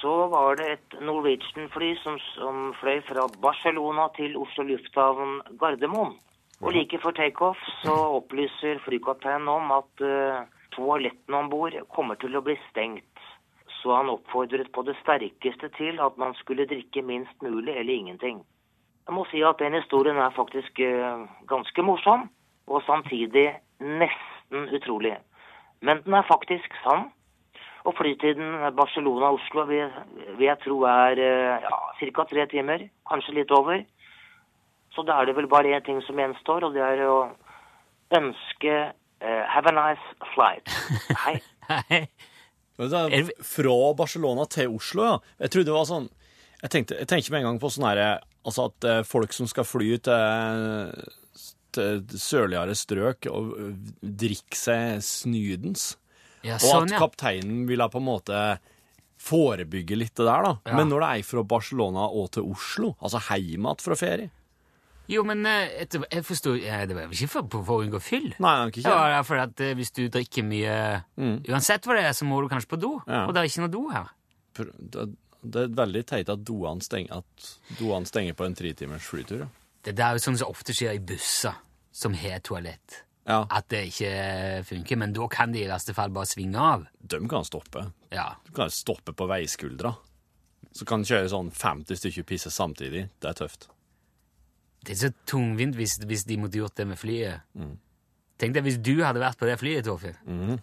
så 0.00 0.12
var 0.32 0.56
det 0.56 0.68
et 0.72 0.94
Norwegian-fly 1.04 1.90
som, 2.00 2.16
som 2.32 2.70
fløy 2.80 3.02
fra 3.04 3.26
Barcelona 3.42 4.06
til 4.16 4.36
Oslo 4.40 4.64
lufthavn 4.70 5.42
Gardermoen. 5.60 6.14
Og 6.62 6.72
like 6.72 7.00
før 7.02 7.12
takeoff 7.18 7.60
så 7.82 7.92
opplyser 8.16 8.80
flykapteinen 8.86 9.50
om 9.52 9.74
at 9.76 10.04
uh, 10.06 10.40
toalettene 10.72 11.36
om 11.42 11.52
bord 11.52 11.76
kommer 11.92 12.16
til 12.22 12.40
å 12.40 12.44
bli 12.48 12.56
stengt. 12.70 13.04
Så 13.82 13.92
han 13.92 14.08
oppfordret 14.08 14.72
på 14.72 14.86
det 14.88 14.96
sterkeste 15.02 15.68
til 15.76 16.00
at 16.00 16.16
man 16.16 16.32
skulle 16.40 16.66
drikke 16.70 17.04
minst 17.04 17.44
mulig 17.44 17.76
eller 17.76 17.92
ingenting. 17.92 18.40
Jeg 19.04 19.20
må 19.20 19.28
si 19.28 19.44
at 19.44 19.60
den 19.60 19.76
historien 19.76 20.16
er 20.16 20.32
faktisk 20.40 20.80
uh, 20.80 21.28
ganske 21.52 21.84
morsom, 21.84 22.30
og 22.72 22.86
samtidig 22.88 23.50
nesten 23.84 24.72
utrolig. 24.80 25.18
Men 25.84 26.02
den 26.04 26.16
er 26.18 26.26
faktisk 26.28 26.74
sann. 26.82 27.08
Og 27.86 27.94
flytiden 27.96 28.58
Barcelona-Oslo 28.76 29.64
vil, 29.68 29.92
vil 30.36 30.46
jeg 30.48 30.60
tro 30.64 30.82
er 30.90 31.20
eh, 31.22 31.62
ja, 31.64 31.78
ca. 32.16 32.24
tre 32.28 32.46
timer, 32.50 32.88
kanskje 33.08 33.36
litt 33.38 33.52
over. 33.54 33.84
Så 34.92 35.04
da 35.06 35.20
er 35.20 35.28
det 35.28 35.36
vel 35.38 35.48
bare 35.48 35.76
én 35.76 35.84
ting 35.86 36.00
som 36.04 36.18
gjenstår, 36.18 36.66
og 36.66 36.74
det 36.74 36.82
er 36.84 37.04
å 37.06 37.30
ønske 38.18 38.74
uh, 39.22 39.44
have 39.48 39.70
a 39.70 39.74
nice 39.76 40.32
flight. 40.34 40.68
Hei. 41.24 41.38
Hei. 41.68 42.02
Det 42.78 43.24
Fra 43.42 43.78
Barcelona 43.98 44.44
til 44.46 44.74
Oslo, 44.76 45.04
ja. 45.04 45.16
Jeg 45.42 45.50
trodde 45.50 45.66
det 45.66 45.74
var 45.74 45.86
sånn 45.88 46.04
Jeg, 46.62 46.70
tenkte, 46.70 46.98
jeg 47.02 47.32
med 47.32 47.40
en 47.40 47.48
gang 47.48 47.58
på 47.58 47.70
sånn 47.74 47.88
herre 47.88 48.20
Altså 48.46 48.68
at 48.70 48.86
eh, 48.86 49.00
folk 49.02 49.34
som 49.34 49.48
skal 49.50 49.66
fly 49.66 49.88
til 50.06 50.92
sørligere 52.18 52.74
strøk 52.78 53.28
og 53.32 53.54
drikke 54.02 54.58
seg 54.58 55.04
snydens. 55.04 55.92
Ja, 56.46 56.56
Og 56.58 56.64
sånn, 56.64 56.88
at 56.88 56.96
ja. 56.96 57.02
kapteinen 57.02 57.64
ville 57.68 57.88
på 57.90 58.00
en 58.00 58.06
måte 58.06 58.42
forebygge 59.18 59.98
litt 59.98 60.14
det 60.16 60.26
der, 60.28 60.44
da. 60.46 60.52
Ja. 60.68 60.74
Men 60.78 60.90
når 60.92 61.02
det 61.02 61.12
er 61.12 61.26
fra 61.26 61.44
Barcelona 61.46 62.06
og 62.06 62.30
til 62.36 62.46
Oslo, 62.48 62.92
altså 63.02 63.20
hjem 63.26 63.66
igjen 63.66 63.82
fra 63.82 63.96
ferie 63.98 64.28
Jo, 65.10 65.24
men 65.26 65.42
eh, 65.48 65.72
etter, 65.82 66.04
jeg 66.12 66.26
forstår 66.28 66.58
ja, 66.62 66.82
Det 66.86 66.96
var 66.96 67.14
ikke 67.14 67.30
for, 67.32 67.48
for 67.56 67.78
å 67.78 67.86
unngå 67.86 68.00
fyll. 68.04 68.28
Nei, 68.44 68.54
ikke 68.70 68.84
Det 68.84 68.94
var 68.94 69.14
derfor 69.16 69.42
at 69.42 69.64
eh, 69.64 69.74
hvis 69.78 69.94
du 69.96 70.04
drikker 70.12 70.46
mye 70.46 70.74
Uansett 71.50 71.88
hva 71.88 71.98
det 71.98 72.04
er, 72.06 72.14
så 72.16 72.28
må 72.28 72.42
du 72.42 72.50
kanskje 72.52 72.70
på 72.76 72.80
do. 72.80 72.92
Ja. 73.08 73.24
Og 73.26 73.34
det 73.34 73.42
er 73.42 73.50
ikke 73.50 73.64
noe 73.64 73.74
do 73.74 73.86
her. 73.90 74.12
Det, 74.58 75.62
er 75.64 75.74
veldig 75.78 76.04
teit 76.06 76.30
at 76.32 76.42
doene 76.46 76.82
stenger, 76.84 77.22
at 77.22 77.78
doene 77.78 78.10
stenger 78.10 78.38
på 78.38 78.46
en 78.46 78.56
tretimers 78.58 79.06
flytur. 79.06 79.46
Ja. 79.46 79.50
Det 79.86 79.94
der 79.96 80.12
er 80.12 80.18
jo 80.18 80.24
sånn 80.26 80.38
som 80.38 80.50
ofte 80.50 80.74
skjer 80.74 80.98
i 80.98 81.02
busser 81.02 81.56
som 81.98 82.14
har 82.14 82.38
toalett. 82.46 83.02
ja. 83.28 83.42
At 83.50 83.66
det 83.72 83.80
ikke 83.90 84.12
funker. 84.68 84.96
Men 85.02 85.12
da 85.16 85.26
kan 85.28 85.52
de 85.52 85.64
i 85.64 85.68
verste 85.68 85.92
fall 85.96 86.12
bare 86.14 86.28
svinge 86.30 86.58
av. 86.62 86.86
De 87.02 87.18
kan 87.28 87.44
stoppe. 87.44 87.82
Ja. 88.14 88.30
Du 88.46 88.52
kan 88.56 88.70
stoppe 88.72 89.12
på 89.12 89.26
veiskuldra. 89.28 89.94
Så 90.72 90.86
kan 90.86 91.02
du 91.02 91.08
kjøre 91.10 91.28
sånn 91.32 91.50
50 91.50 91.98
stykker 91.98 92.24
pisse 92.28 92.52
samtidig. 92.54 93.08
Det 93.20 93.28
er 93.32 93.36
tøft. 93.40 93.66
Det 94.86 94.94
er 94.94 95.00
så 95.08 95.10
tungvint 95.26 95.74
hvis, 95.76 95.96
hvis 96.06 96.22
de 96.28 96.36
måtte 96.38 96.60
gjort 96.60 96.76
det 96.78 96.86
med 96.86 96.98
flyet. 97.00 97.42
Tenk 98.38 98.54
deg 98.54 98.62
hvis 98.68 98.78
du 98.78 98.94
hadde 99.02 99.20
vært 99.20 99.40
på 99.40 99.48
det 99.48 99.56
flyet, 99.58 99.84
Torfinn. 99.88 100.60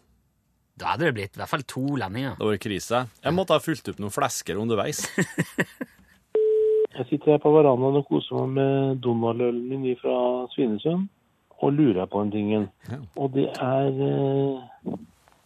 Da 0.79 0.93
hadde 0.93 1.09
det 1.09 1.15
blitt 1.17 1.35
i 1.35 1.39
hvert 1.41 1.51
fall 1.51 1.65
to 1.67 1.83
landinger. 1.99 2.37
Det 2.39 2.47
var 2.47 2.57
krise. 2.63 3.01
Jeg 3.23 3.35
måtte 3.35 3.55
ha 3.57 3.61
fylt 3.63 3.91
opp 3.91 3.99
noen 4.01 4.13
flesker 4.15 4.57
underveis. 4.61 5.03
Jeg 6.95 7.05
sitter 7.09 7.33
her 7.35 7.41
på 7.43 7.51
verandaen 7.51 7.97
og 7.99 8.05
koser 8.07 8.45
meg 8.45 8.53
med 8.55 9.01
Donald-ølen 9.03 9.65
min 9.67 9.97
fra 9.99 10.15
Svinesund, 10.53 11.09
og 11.63 11.73
lurer 11.73 12.05
på 12.11 12.21
en 12.21 12.31
ting. 12.31 12.49
Ja. 12.89 12.97
Og 13.15 13.31
det 13.33 13.45
er 13.61 13.87
eh, 13.87 14.95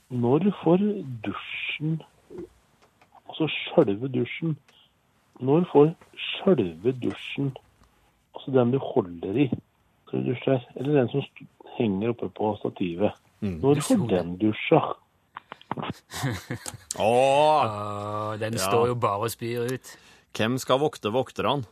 Når 0.09 0.47
får 0.63 0.81
dusjen, 1.25 1.99
altså 3.29 3.45
sjølve 3.53 4.07
dusjen 4.09 4.55
Når 5.39 5.67
får 5.71 5.91
sjølve 6.17 6.91
dusjen, 7.03 7.51
altså 8.35 8.51
den 8.57 8.71
du 8.73 8.79
holder 8.81 9.37
i 9.45 9.49
når 10.11 10.23
du 10.23 10.31
dusjer, 10.33 10.63
eller 10.75 10.95
den 11.03 11.09
som 11.13 11.21
henger 11.77 12.09
oppe 12.15 12.29
på 12.33 12.55
stativet, 12.57 13.13
når 13.45 13.79
får 13.85 14.07
den 14.09 14.31
dusja? 14.41 14.79
Åh, 16.97 18.31
Og 18.33 18.39
den 18.41 18.53
Ja. 18.57 18.63
står 18.65 18.87
jo 18.87 18.95
bare 18.95 19.19
og 19.27 19.31
spyr 19.31 19.67
ut. 19.73 19.97
hvem 20.35 20.57
skal 20.57 20.79
vokte 20.79 21.11
vokterne? 21.13 21.63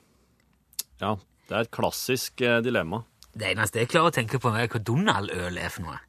Ja, 1.01 1.15
det 1.49 1.55
er 1.55 1.59
et 1.65 1.71
klassisk 1.71 2.41
eh, 2.41 2.61
dilemma. 2.61 3.01
Det 3.37 3.51
eneste 3.53 3.83
jeg 3.83 3.91
klarer 3.91 4.09
å 4.09 4.15
tenke 4.15 4.39
på, 4.41 4.49
er 4.57 4.69
hva 4.71 4.81
Donald-øl 4.81 5.59
er 5.61 5.69
for 5.73 5.85
noe. 5.85 5.99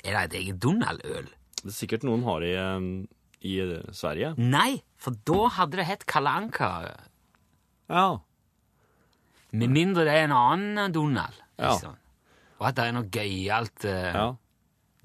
Er 0.00 0.14
det 0.14 0.22
et 0.22 0.36
eget 0.40 0.60
Donald-øl? 0.62 1.28
Det 1.58 1.68
er 1.68 1.76
sikkert 1.76 2.06
noen 2.06 2.24
har 2.24 2.44
i, 2.46 2.54
eh, 2.56 2.88
i 3.44 3.58
eh, 3.64 3.92
Sverige. 3.92 4.32
Nei, 4.40 4.80
for 4.96 5.18
da 5.28 5.50
hadde 5.58 5.80
det 5.80 5.88
hett 5.90 6.06
Kalanka. 6.08 6.70
Ja. 7.92 8.08
Med 9.52 9.72
mindre 9.74 10.06
det 10.08 10.16
er 10.16 10.28
en 10.28 10.36
annen 10.36 10.94
Donald. 10.94 11.36
Ja. 11.58 11.74
Liksom. 11.74 11.98
Og 12.58 12.68
at 12.70 12.78
det 12.78 12.88
er 12.88 12.96
noe 12.96 13.10
gøyalt 13.12 13.86
uh... 13.86 14.08
ja. 14.16 14.28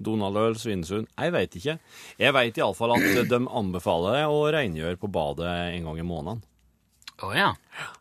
Donald-øl, 0.04 0.56
Svinesund. 0.58 1.06
Jeg 1.14 1.32
veit 1.32 1.54
ikke. 1.58 1.78
Jeg 2.18 2.34
veit 2.34 2.58
iallfall 2.58 2.96
at 2.96 3.30
de 3.30 3.38
anbefaler 3.46 4.24
å 4.26 4.42
rengjøre 4.52 4.98
på 5.00 5.10
badet 5.12 5.52
en 5.76 5.86
gang 5.88 6.00
i 6.00 6.06
måneden. 6.06 6.42
Å 7.22 7.30
ja. 7.36 7.52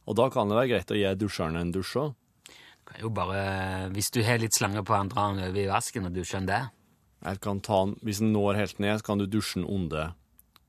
Og 0.10 0.18
da 0.18 0.26
kan 0.34 0.50
det 0.50 0.58
være 0.58 0.72
greit 0.72 0.94
å 0.94 0.98
gi 0.98 1.12
dusjeren 1.20 1.60
en 1.60 1.74
dusj 1.74 2.00
òg. 2.02 2.16
Kan 2.94 3.02
jo 3.02 3.10
bare, 3.10 3.90
Hvis 3.94 4.12
du 4.14 4.22
har 4.24 4.38
litt 4.42 4.54
slanger 4.54 4.86
på, 4.86 4.98
dra 5.10 5.30
den 5.32 5.44
over 5.44 5.60
i 5.60 5.70
vasken 5.70 6.06
og 6.06 6.14
dusje 6.14 6.40
den 6.40 6.50
der. 6.50 6.72
Jeg 7.24 7.40
kan 7.42 7.62
ta 7.64 7.86
den, 7.86 7.96
Hvis 8.04 8.20
den 8.22 8.34
når 8.34 8.60
helt 8.60 8.80
ned, 8.80 9.00
så 9.00 9.06
kan 9.10 9.18
du 9.18 9.26
dusje 9.26 9.62
den 9.62 9.70
under 9.70 10.14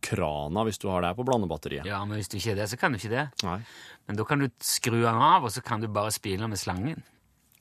krana 0.04 0.64
hvis 0.69 0.76
du 0.76 0.90
har 0.93 1.00
det 1.00 1.14
på 1.16 1.25
blandebatteriet. 1.25 1.87
Ja, 1.88 2.02
Men 2.04 2.21
hvis 2.21 2.28
du 2.28 2.37
ikke 2.37 2.50
har 2.50 2.59
det, 2.61 2.69
så 2.69 2.76
kan 2.76 2.93
du 2.93 2.99
ikke 2.99 3.09
det. 3.09 3.25
Nei. 3.43 3.61
Men 4.07 4.19
da 4.19 4.26
kan 4.28 4.43
du 4.43 4.50
skru 4.61 4.99
den 5.00 5.16
av, 5.16 5.45
og 5.45 5.52
så 5.52 5.62
kan 5.64 5.81
du 5.81 5.88
bare 5.88 6.12
spyle 6.12 6.49
med 6.49 6.61
slangen. 6.61 7.00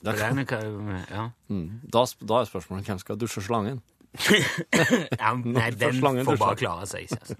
For 0.03 0.20
kan, 0.20 0.36
den 0.36 0.46
kan, 0.46 1.05
ja. 1.08 1.29
mm, 1.48 1.88
da, 1.88 2.03
da 2.03 2.41
er 2.41 2.50
spørsmålet 2.50 2.89
hvem 2.89 3.00
skal 3.00 3.20
dusje 3.20 3.46
slangen. 3.46 3.79
ja, 5.24 5.32
nei, 5.39 5.70
den 5.72 6.01
får 6.03 6.20
dusje. 6.20 6.39
bare 6.43 6.60
klare 6.60 6.89
seg. 6.91 7.08
Altså. 7.15 7.39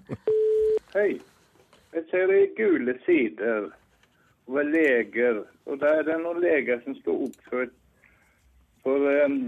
Hei. 0.96 1.10
Jeg 1.94 2.08
ser 2.10 2.32
i 2.32 2.46
gule 2.56 2.96
sider 3.04 3.68
over 4.48 4.64
leger, 4.68 5.42
og 5.66 5.78
da 5.80 5.94
er 6.00 6.02
det 6.08 6.18
noen 6.20 6.40
leger 6.44 6.82
som 6.84 6.96
står 6.98 7.22
oppført 7.28 7.72
for 8.84 9.06
um, 9.24 9.38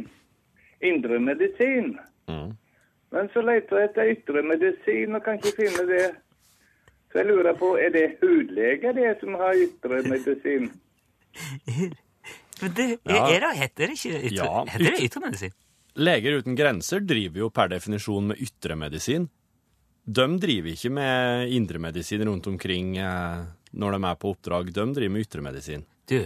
indremedisin. 0.81 1.97
Mm. 2.31 2.55
Men 3.13 3.29
så 3.35 3.43
leter 3.45 3.83
jeg 3.83 3.91
etter 3.91 4.13
ytremedisin 4.15 5.15
og 5.19 5.23
kan 5.27 5.37
ikke 5.39 5.53
finne 5.61 5.85
det. 5.91 6.07
Så 7.13 7.21
jeg 7.21 7.29
lurer 7.31 7.55
på, 7.57 7.75
er 7.81 7.93
det 7.95 8.07
hudleger 8.23 8.97
det 8.97 9.13
som 9.21 9.37
har 9.41 9.55
ytremedisin? 9.67 10.71
Men 12.63 12.73
det, 12.73 12.87
Ja. 13.05 13.27
er 13.29 13.41
det, 13.45 13.51
heter 13.61 13.91
det 13.91 13.95
ikke 13.99 14.19
ytre, 14.31 14.37
Ja, 14.39 14.65
heter 14.73 14.95
det 14.97 15.05
ytremedisin? 15.11 15.53
Leger 15.97 16.39
uten 16.41 16.57
grenser 16.57 17.01
driver 17.05 17.39
jo 17.45 17.49
per 17.53 17.69
definisjon 17.73 18.31
med 18.33 18.41
ytremedisin. 18.41 19.29
De 20.07 20.27
driver 20.41 20.71
ikke 20.73 20.91
med 20.93 21.53
indremedisin 21.53 22.25
rundt 22.29 22.47
omkring 22.49 22.97
eh, 23.01 23.45
når 23.77 23.97
de 23.97 24.01
er 24.09 24.19
på 24.23 24.33
oppdrag. 24.35 24.73
De 24.73 24.85
driver 24.97 25.13
med 25.15 25.27
ytremedisin. 25.27 25.85
Du, 26.09 26.19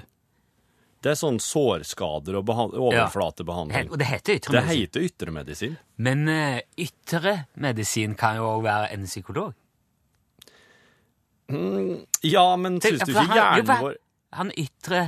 Det 1.00 1.10
er 1.14 1.16
sånn 1.16 1.38
sårskader 1.40 2.36
og 2.36 2.50
overflatebehandling. 2.52 3.86
Ja. 3.86 3.92
og 3.92 3.98
det 4.02 4.06
heter 4.10 4.36
ytremedisin. 4.36 4.68
Det 4.68 4.80
heter 4.82 5.06
ytremedisin. 5.08 5.76
Men 5.96 6.28
uh, 6.28 6.58
ytremedisin 6.76 8.14
kan 8.20 8.36
jo 8.36 8.44
òg 8.58 8.62
være 8.66 8.90
en 8.94 9.06
psykolog. 9.08 9.54
Ja, 12.22 12.44
men 12.60 12.76
Tenk, 12.78 13.00
syns 13.00 13.08
du 13.08 13.10
ikke 13.10 13.24
han- 13.26 13.30
jo, 13.30 13.40
hjernen 13.42 13.80
vår 13.82 13.96
Han 14.38 14.52
ytre 14.54 15.00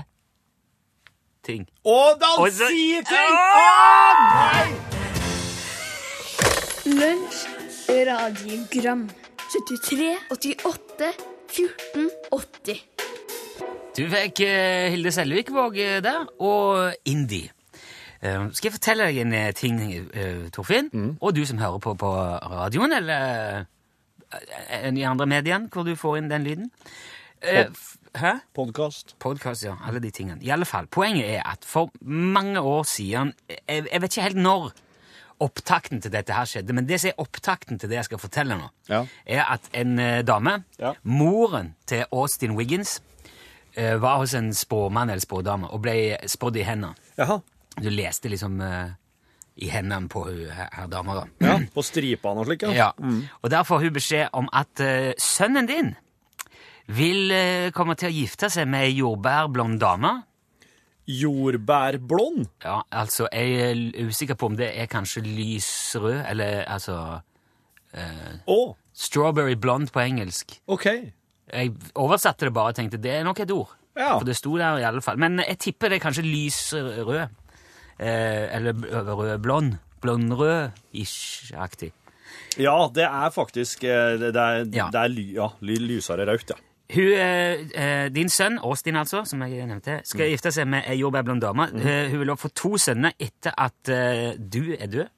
ting. 1.47 1.69
Å, 1.87 2.19
så- 2.19 2.49
sier 2.51 3.05
ting! 3.07 3.37
Ah! 3.39 4.67
Lunsj, 6.87 7.47
Radiogram 8.09 9.05
73 9.53 10.17
88 10.35 11.13
14 11.53 12.11
80 12.33 12.79
Du 13.97 14.07
fikk 14.09 14.41
eh, 14.47 14.89
Hilde 14.95 15.13
Selvik-Våg 15.13 15.77
eh, 15.77 15.99
der, 16.05 16.25
og 16.41 16.95
Indie. 17.05 17.51
Eh, 18.23 18.47
skal 18.57 18.71
jeg 18.71 18.77
fortelle 18.79 19.09
deg 19.11 19.21
en 19.21 19.35
ting, 19.57 19.83
Torfinn, 19.83 20.49
Torfinn? 20.55 21.11
Og 21.21 21.35
du 21.37 21.43
som 21.49 21.61
hører 21.61 21.83
på 21.83 21.93
på 22.01 22.13
radioen, 22.55 22.97
eller 22.97 23.67
i 24.97 25.05
andre 25.05 25.27
medier 25.29 25.67
hvor 25.69 25.85
du 25.85 25.93
får 25.93 26.23
inn 26.23 26.31
den 26.33 26.47
lyden. 26.49 26.71
Pod 27.43 27.77
Hæ? 28.17 28.33
Podkast. 28.55 29.15
Podcast, 29.21 29.65
ja. 29.65 29.75
Alle 29.89 30.01
de 30.01 30.11
tingene. 30.11 30.41
I 30.45 30.51
alle 30.53 30.65
fall, 30.69 30.87
Poenget 30.87 31.31
er 31.37 31.47
at 31.49 31.65
for 31.65 31.93
mange 32.05 32.61
år 32.61 32.83
siden 32.83 33.33
Jeg, 33.49 33.87
jeg 33.93 34.03
vet 34.03 34.17
ikke 34.17 34.23
helt 34.27 34.37
når 34.37 34.73
opptakten 35.43 36.01
til 36.03 36.13
dette 36.15 36.33
her 36.37 36.47
skjedde, 36.49 36.73
men 36.77 36.87
det 36.89 37.01
som 37.03 37.11
er 37.11 37.21
opptakten 37.23 37.79
til 37.81 37.91
det 37.91 37.99
jeg 38.01 38.09
skal 38.11 38.21
fortelle 38.23 38.57
nå, 38.59 38.69
Ja. 38.89 39.03
er 39.27 39.45
at 39.57 39.69
en 39.75 39.99
eh, 39.99 40.23
dame, 40.23 40.65
Ja. 40.79 40.95
moren 41.05 41.75
til 41.87 42.05
Austin 42.13 42.55
Wiggins, 42.57 43.01
eh, 43.77 43.97
var 43.99 44.19
hos 44.23 44.35
en 44.35 44.53
spåmann 44.55 45.11
eller 45.11 45.21
spådame 45.25 45.69
og 45.73 45.83
ble 45.83 46.17
spådd 46.27 46.57
i 46.57 46.63
hendene. 46.69 46.95
Jaha. 47.19 47.41
Du 47.81 47.89
leste 47.91 48.29
liksom 48.29 48.61
eh, 48.61 48.91
i 49.57 49.69
hendene 49.69 50.09
på 50.09 50.25
hun 50.29 50.47
her, 50.51 50.69
her 50.73 50.87
dama, 50.89 51.15
da. 51.15 51.25
Ja, 51.47 51.59
på 51.75 51.83
stripene 51.85 52.41
og 52.41 52.47
slik, 52.47 52.63
Ja. 52.75 52.93
Og 53.43 53.51
der 53.51 53.63
får 53.65 53.81
hun 53.83 53.93
beskjed 53.93 54.29
om 54.33 54.49
at 54.53 54.81
sønnen 55.21 55.67
din 55.69 55.95
vil 56.89 57.71
komme 57.73 57.95
til 57.99 58.11
å 58.11 58.13
gifte 58.15 58.49
seg 58.51 58.67
med 58.69 58.85
ei 58.89 58.95
jordbærblond 58.99 59.79
dame. 59.81 60.23
Jordbærblond? 61.21 62.47
Ja, 62.65 62.81
altså, 62.91 63.29
jeg 63.33 63.71
er 63.71 64.07
usikker 64.09 64.35
på 64.41 64.47
om 64.53 64.57
det 64.57 64.71
er 64.79 64.87
kanskje 64.91 65.23
lysrød, 65.27 66.23
eller 66.31 66.65
altså 66.67 67.21
Å, 68.49 68.59
Strawberry 68.97 69.55
blond 69.61 69.91
på 69.93 70.01
engelsk. 70.01 70.59
ok. 70.67 70.87
Jeg 71.53 71.73
oversatte 72.01 72.47
det 72.49 72.53
bare 72.57 72.71
og 72.73 72.77
tenkte 72.79 72.97
det 73.03 73.11
er 73.19 73.25
nok 73.27 73.41
et 73.45 73.51
ord. 73.53 73.69
Ja. 73.99 74.15
For 74.17 74.25
det 74.25 74.37
sto 74.39 74.55
der 74.57 74.79
i 74.81 74.85
alle 74.89 75.03
fall. 75.05 75.19
Men 75.21 75.37
jeg 75.43 75.59
tipper 75.61 75.91
det 75.93 75.99
er 75.99 76.05
kanskje 76.07 76.23
lysrød. 76.25 77.29
Eh, 77.99 78.57
eller 78.57 78.73
rød-blond. 78.73 79.75
Blondrød-ish-aktig. 80.01 81.91
Ja, 82.61 82.77
det 82.95 83.05
er 83.05 83.31
faktisk 83.35 83.85
eh, 83.85 84.17
Det, 84.21 84.33
er, 84.37 84.65
Ja. 84.73 84.89
det 84.93 85.01
er 85.03 85.09
ly, 85.13 85.27
ja, 85.37 85.49
ly, 85.61 85.77
lysere 85.77 86.25
rødt, 86.29 86.51
ja. 86.55 86.57
Hun, 86.93 87.09
eh, 87.17 87.63
eh, 87.75 88.09
din 88.13 88.29
sønn, 88.29 88.59
Austin 88.61 88.97
altså, 89.01 89.23
som 89.25 89.41
jeg 89.47 89.67
nevnte, 89.67 90.01
skal 90.05 90.29
gifte 90.29 90.53
seg 90.53 90.67
med 90.69 90.85
ei 90.93 90.99
jordbærblond 91.01 91.41
dame. 91.41 91.69
Eh, 91.81 92.11
hun 92.11 92.21
vil 92.21 92.31
også 92.35 92.49
få 92.49 92.53
to 92.55 92.73
sønner 92.77 93.15
etter 93.19 93.55
at 93.57 93.93
du 94.53 94.75
er 94.77 94.87
død. 94.93 95.09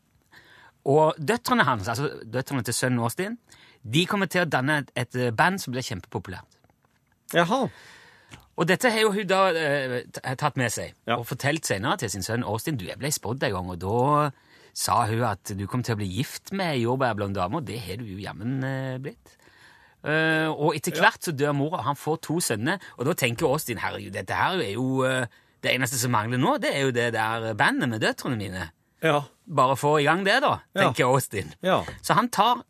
Og 0.84 1.14
døtrene 1.18 1.64
hans, 1.64 1.88
altså 1.88 2.10
døtrene 2.28 2.62
til 2.62 2.74
sønnen 2.76 3.00
Austin, 3.00 3.38
de 3.82 4.06
kommer 4.06 4.26
til 4.30 4.44
å 4.44 4.48
danne 4.48 4.82
et, 4.82 4.92
et 5.16 5.36
band 5.36 5.58
som 5.60 5.72
blir 5.74 5.82
kjempepopulært. 5.84 6.58
Jaha. 7.34 7.66
Og 8.54 8.68
dette 8.70 8.90
har 8.92 9.00
jo 9.02 9.10
hun 9.16 9.26
da 9.26 9.40
eh, 9.50 10.02
tatt 10.38 10.56
med 10.60 10.70
seg, 10.70 10.92
Ja. 11.08 11.16
og 11.18 11.26
fortalt 11.26 11.66
senere 11.66 11.96
til 12.04 12.10
sin 12.12 12.22
sønn 12.22 12.44
Austin. 12.46 12.76
Du, 12.78 12.84
jeg 12.86 13.00
ble 13.00 13.10
spådd 13.10 13.42
en 13.48 13.56
gang, 13.56 13.70
og 13.74 13.80
da 13.82 14.30
sa 14.74 15.00
hun 15.10 15.24
at 15.26 15.50
du 15.58 15.66
kom 15.70 15.82
til 15.82 15.96
å 15.96 15.98
bli 15.98 16.06
gift 16.20 16.52
med 16.52 16.76
ei 16.76 16.84
jordbærblond 16.84 17.34
dame, 17.34 17.58
og 17.58 17.66
det 17.66 17.80
har 17.82 17.98
du 17.98 18.04
jo 18.12 18.20
jammen 18.22 18.62
eh, 18.62 18.98
blitt. 19.02 19.34
Eh, 20.04 20.50
og 20.52 20.74
etter 20.76 20.98
hvert 21.00 21.24
så 21.24 21.32
dør 21.32 21.54
mora, 21.56 21.80
han 21.86 21.96
får 21.96 22.18
to 22.26 22.36
sønner, 22.44 22.82
og 22.98 23.06
da 23.08 23.14
tenker 23.16 23.48
Austin 23.48 23.80
herregud, 23.80 24.12
dette 24.12 24.36
her 24.36 24.60
er 24.60 24.74
jo 24.74 25.00
uh, 25.00 25.24
det 25.64 25.72
eneste 25.72 25.96
som 25.96 26.12
mangler 26.12 26.40
nå, 26.40 26.58
det 26.60 26.74
er 26.76 26.82
jo 26.84 26.92
det 26.92 27.06
der 27.16 27.54
bandet 27.56 27.88
med 27.88 28.02
døtrene 28.04 28.36
mine. 28.36 28.66
Ja. 29.04 29.22
Bare 29.48 29.76
få 29.80 29.96
i 30.02 30.04
gang 30.04 30.24
det, 30.26 30.42
da, 30.44 30.58
Ja. 30.74 30.82
tenker 30.82 31.08
Austin. 31.08 31.54
Ja. 31.64 31.82
Så 32.02 32.12
han 32.18 32.28
tar 32.28 32.60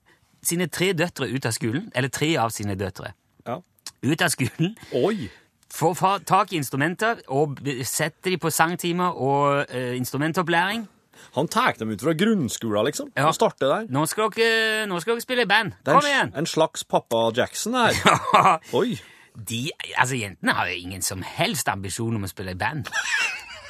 sine 0.46 0.68
tre 0.70 0.92
døtre 0.92 1.26
ut 1.26 1.46
av 1.46 1.52
skolen, 1.56 1.90
eller 1.94 2.08
tre 2.08 2.36
av 2.38 2.54
sine 2.54 2.76
døtre, 2.78 3.12
ja. 3.46 3.58
ut 4.02 4.22
av 4.22 4.30
skolen, 4.30 4.76
Oi. 4.94 5.28
får 5.74 6.22
tak 6.26 6.52
i 6.52 6.56
instrumenter 6.62 7.24
og 7.28 7.58
setter 7.82 8.30
de 8.30 8.38
på 8.38 8.50
sangtimer 8.50 9.10
og 9.18 9.66
uh, 9.74 9.96
instrumentopplæring. 9.98 10.86
Han 11.34 11.48
tar 11.50 11.74
dem 11.78 11.90
ut 11.90 12.02
fra 12.02 12.12
grunnskolen, 12.14 12.84
liksom, 12.86 13.08
Ja. 13.16 13.26
og 13.28 13.34
starter 13.34 13.66
der. 13.70 13.86
Nå 13.90 14.04
skal 14.06 14.30
dere, 14.30 14.86
nå 14.86 15.00
skal 15.02 15.16
dere 15.16 15.24
spille 15.24 15.42
i 15.42 15.50
band. 15.50 15.72
Kom 15.84 15.96
en, 15.98 16.06
igjen! 16.10 16.32
en 16.38 16.46
slags 16.46 16.84
pappa 16.84 17.24
Jackson 17.34 17.74
her. 17.74 17.94
Oi. 18.80 18.94
De, 19.34 19.64
altså, 19.98 20.14
jentene 20.14 20.54
har 20.54 20.68
jo 20.70 20.76
ingen 20.78 21.02
som 21.02 21.22
helst 21.26 21.68
ambisjon 21.68 22.14
om 22.14 22.22
å 22.22 22.30
spille 22.30 22.54
i 22.54 22.58
band. 22.60 22.86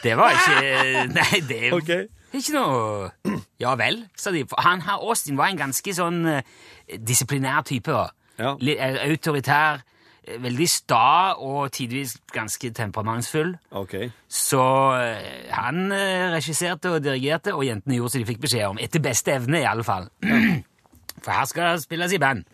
Det 0.05 0.12
var 0.20 0.35
ikke 0.37 1.07
Nei, 1.16 1.40
det 1.48 1.61
er 1.70 1.72
okay. 1.79 2.03
ikke 2.37 2.53
noe 2.53 3.38
Ja 3.62 3.72
vel, 3.81 4.03
sa 4.20 4.31
de. 4.35 4.42
Han 4.61 4.83
her 4.85 5.00
Austin 5.00 5.38
var 5.40 5.48
en 5.48 5.57
ganske 5.62 5.94
sånn 5.96 6.20
eh, 6.29 6.42
disiplinær 7.00 7.64
type. 7.64 7.88
da. 7.88 8.11
Ja. 8.37 8.53
Litt, 8.61 8.77
eh, 8.77 8.98
autoritær, 9.09 9.81
veldig 10.24 10.68
sta 10.70 11.34
og 11.42 11.72
tidvis 11.72 12.16
ganske 12.32 12.70
temperamentsfull. 12.74 13.54
Ok. 13.70 13.94
Så 14.28 14.62
eh, 14.98 15.50
han 15.52 15.92
eh, 15.92 16.30
regisserte 16.32 16.94
og 16.94 17.02
dirigerte, 17.04 17.54
og 17.54 17.66
jentene 17.66 17.98
gjorde 17.98 18.14
som 18.14 18.22
de 18.24 18.30
fikk 18.32 18.40
beskjed 18.44 18.66
om. 18.72 18.80
Etter 18.80 19.04
beste 19.04 19.34
evne, 19.34 19.60
i 19.60 19.68
alle 19.68 19.84
fall. 19.84 20.08
For 21.24 21.32
her 21.32 21.44
skal 21.48 21.74
det 21.74 21.84
spilles 21.84 22.12
i 22.12 22.20
band. 22.22 22.44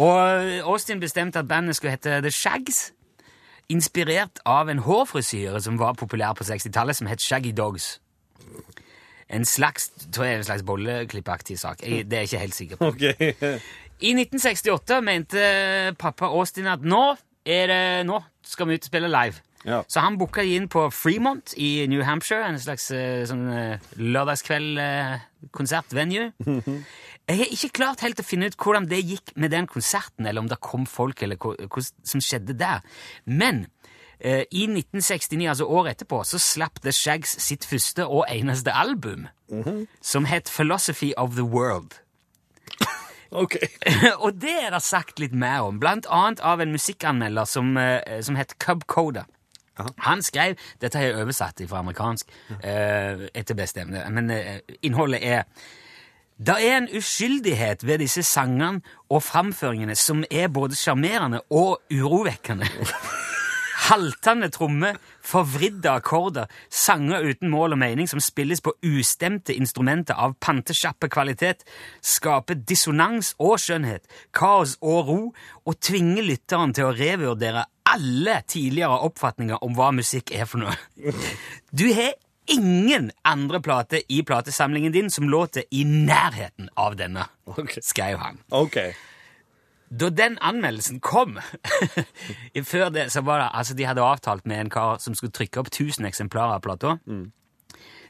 Og 0.00 0.18
eh, 0.18 0.64
Austin 0.64 1.00
bestemte 1.00 1.38
at 1.42 1.48
bandet 1.48 1.76
skulle 1.76 1.96
hete 1.96 2.20
The 2.24 2.30
Shags. 2.30 2.92
Inspirert 3.68 4.40
av 4.48 4.68
en 4.68 4.82
hårfrisyre 4.84 5.60
som 5.62 5.78
var 5.80 5.96
populær 5.96 6.34
på 6.36 6.44
60-tallet, 6.44 6.96
som 6.96 7.06
het 7.06 7.22
Shaggy 7.22 7.52
Dogs. 7.56 7.98
En 9.32 9.44
slags 9.48 9.88
tror 10.12 10.26
jeg, 10.26 10.36
en 10.36 10.44
slags 10.44 10.62
bolleklippaktig 10.62 11.58
sak. 11.58 11.80
Jeg, 11.82 12.10
det 12.10 12.18
er 12.18 12.26
jeg 12.26 12.32
ikke 12.32 12.38
helt 12.38 12.54
sikker 12.54 12.76
på. 12.76 12.90
Ok. 12.92 13.02
I 14.02 14.10
1968 14.18 14.98
mente 15.04 15.42
pappa 15.98 16.26
Austin 16.34 16.66
at 16.66 16.80
nå, 16.82 17.16
er 17.46 17.66
det, 17.70 18.06
nå 18.08 18.22
skal 18.42 18.66
vi 18.68 18.74
ut 18.74 18.82
og 18.82 18.86
spille 18.90 19.08
live. 19.10 19.34
Ja. 19.62 19.82
Så 19.86 20.00
han 20.02 20.18
booka 20.18 20.42
inn 20.42 20.68
på 20.70 20.90
Fremont 20.90 21.54
i 21.54 21.86
New 21.90 22.02
Hampshire, 22.02 22.48
en 22.48 22.58
slags 22.58 22.90
eh, 22.90 23.26
sånn 23.30 23.46
uh, 23.46 23.78
lørdagskveld-konsertvenue. 23.94 26.32
Jeg 27.30 27.38
har 27.38 27.46
ikke 27.54 27.78
klart 27.78 28.02
helt 28.02 28.18
å 28.18 28.26
finne 28.26 28.50
ut 28.50 28.58
hvordan 28.58 28.90
det 28.90 29.06
gikk 29.06 29.38
med 29.38 29.54
den 29.54 29.70
konserten, 29.70 30.26
eller 30.26 30.42
om 30.42 30.50
det 30.50 30.66
kom 30.66 30.82
folk, 30.90 31.22
eller 31.22 31.38
hva, 31.38 31.54
som 31.78 32.18
skjedde 32.18 32.58
der. 32.58 32.82
Men 33.22 33.70
eh, 34.18 34.42
i 34.50 34.66
1969, 34.66 35.46
altså 35.54 35.70
året 35.70 35.94
etterpå, 35.94 36.26
så 36.26 36.42
slapp 36.42 36.82
The 36.82 36.90
Shags 36.90 37.38
sitt 37.46 37.62
første 37.70 38.10
og 38.10 38.26
eneste 38.26 38.74
album, 38.74 39.30
som 40.02 40.26
het 40.26 40.50
Philosophy 40.50 41.14
of 41.16 41.38
the 41.38 41.46
World. 41.46 42.02
Ok. 43.32 43.56
og 44.24 44.40
det 44.40 44.54
er 44.66 44.72
det 44.74 44.82
sagt 44.84 45.20
litt 45.22 45.34
mer 45.36 45.64
om, 45.66 45.78
blant 45.80 46.08
annet 46.12 46.42
av 46.44 46.60
en 46.60 46.74
musikkanmelder 46.74 47.48
som, 47.48 47.76
eh, 47.80 48.20
som 48.24 48.36
het 48.36 48.58
Cub 48.62 48.84
Coda. 48.86 49.24
Han 50.04 50.20
skrev 50.22 50.58
Dette 50.82 50.98
har 50.98 51.06
jeg 51.06 51.20
oversatt 51.22 51.62
fra 51.68 51.80
amerikansk 51.80 52.28
eh, 52.60 53.28
etter 53.32 53.56
beste 53.56 53.80
evne, 53.80 54.04
men 54.12 54.28
eh, 54.30 54.58
innholdet 54.84 55.22
er 55.24 55.46
Det 56.36 56.58
er 56.60 56.76
en 56.76 56.90
uskyldighet 56.92 57.86
ved 57.86 58.02
disse 58.02 58.22
sangene 58.26 58.82
og 59.08 59.22
framføringene 59.22 59.96
som 59.96 60.24
er 60.30 60.48
både 60.48 60.76
sjarmerende 60.76 61.40
og 61.50 61.80
urovekkende. 61.92 62.66
Haltende 63.88 64.48
trommer, 64.50 64.98
forvridde 65.22 65.90
akkorder, 65.90 66.50
sanger 66.70 67.24
uten 67.30 67.50
mål 67.52 67.76
og 67.76 67.82
mening 67.82 68.10
som 68.10 68.22
spilles 68.22 68.62
på 68.64 68.74
ustemte 68.86 69.54
instrumenter 69.54 70.18
av 70.18 70.34
pantesjappe 70.42 71.10
kvalitet, 71.12 71.64
skaper 72.02 72.58
dissonans 72.68 73.34
og 73.38 73.58
skjønnhet, 73.62 74.06
kaos 74.34 74.76
og 74.80 75.08
ro, 75.08 75.20
og 75.66 75.78
tvinger 75.80 76.26
lytteren 76.26 76.74
til 76.76 76.90
å 76.90 76.96
revurdere 76.96 77.64
alle 77.92 78.40
tidligere 78.48 79.02
oppfatninger 79.06 79.62
om 79.64 79.74
hva 79.76 79.90
musikk 79.94 80.34
er 80.34 80.48
for 80.48 80.64
noe. 80.64 80.76
Du 81.72 81.86
har 81.94 82.12
ingen 82.52 83.10
andre 83.24 83.60
plate 83.62 84.02
i 84.12 84.22
platesamlingen 84.26 84.92
din 84.92 85.10
som 85.10 85.28
låter 85.30 85.64
i 85.70 85.84
nærheten 85.84 86.68
av 86.74 86.98
denne, 86.98 87.24
okay. 87.46 87.80
skrev 87.82 88.18
han. 88.20 88.42
Ok. 88.50 88.78
Da 89.92 90.08
den 90.08 90.38
anmeldelsen 90.40 91.00
kom 91.04 91.34
Før 92.64 92.88
det 92.94 93.08
så 93.12 93.20
var 93.26 93.42
det, 93.42 93.48
altså 93.58 93.74
De 93.76 93.84
hadde 93.84 94.00
avtalt 94.04 94.46
med 94.48 94.60
en 94.62 94.70
kar 94.72 94.98
som 95.02 95.14
skulle 95.18 95.34
trykke 95.36 95.60
opp 95.60 95.68
1000 95.72 96.06
eksemplarer 96.08 96.56
av 96.56 96.62
plata. 96.64 96.94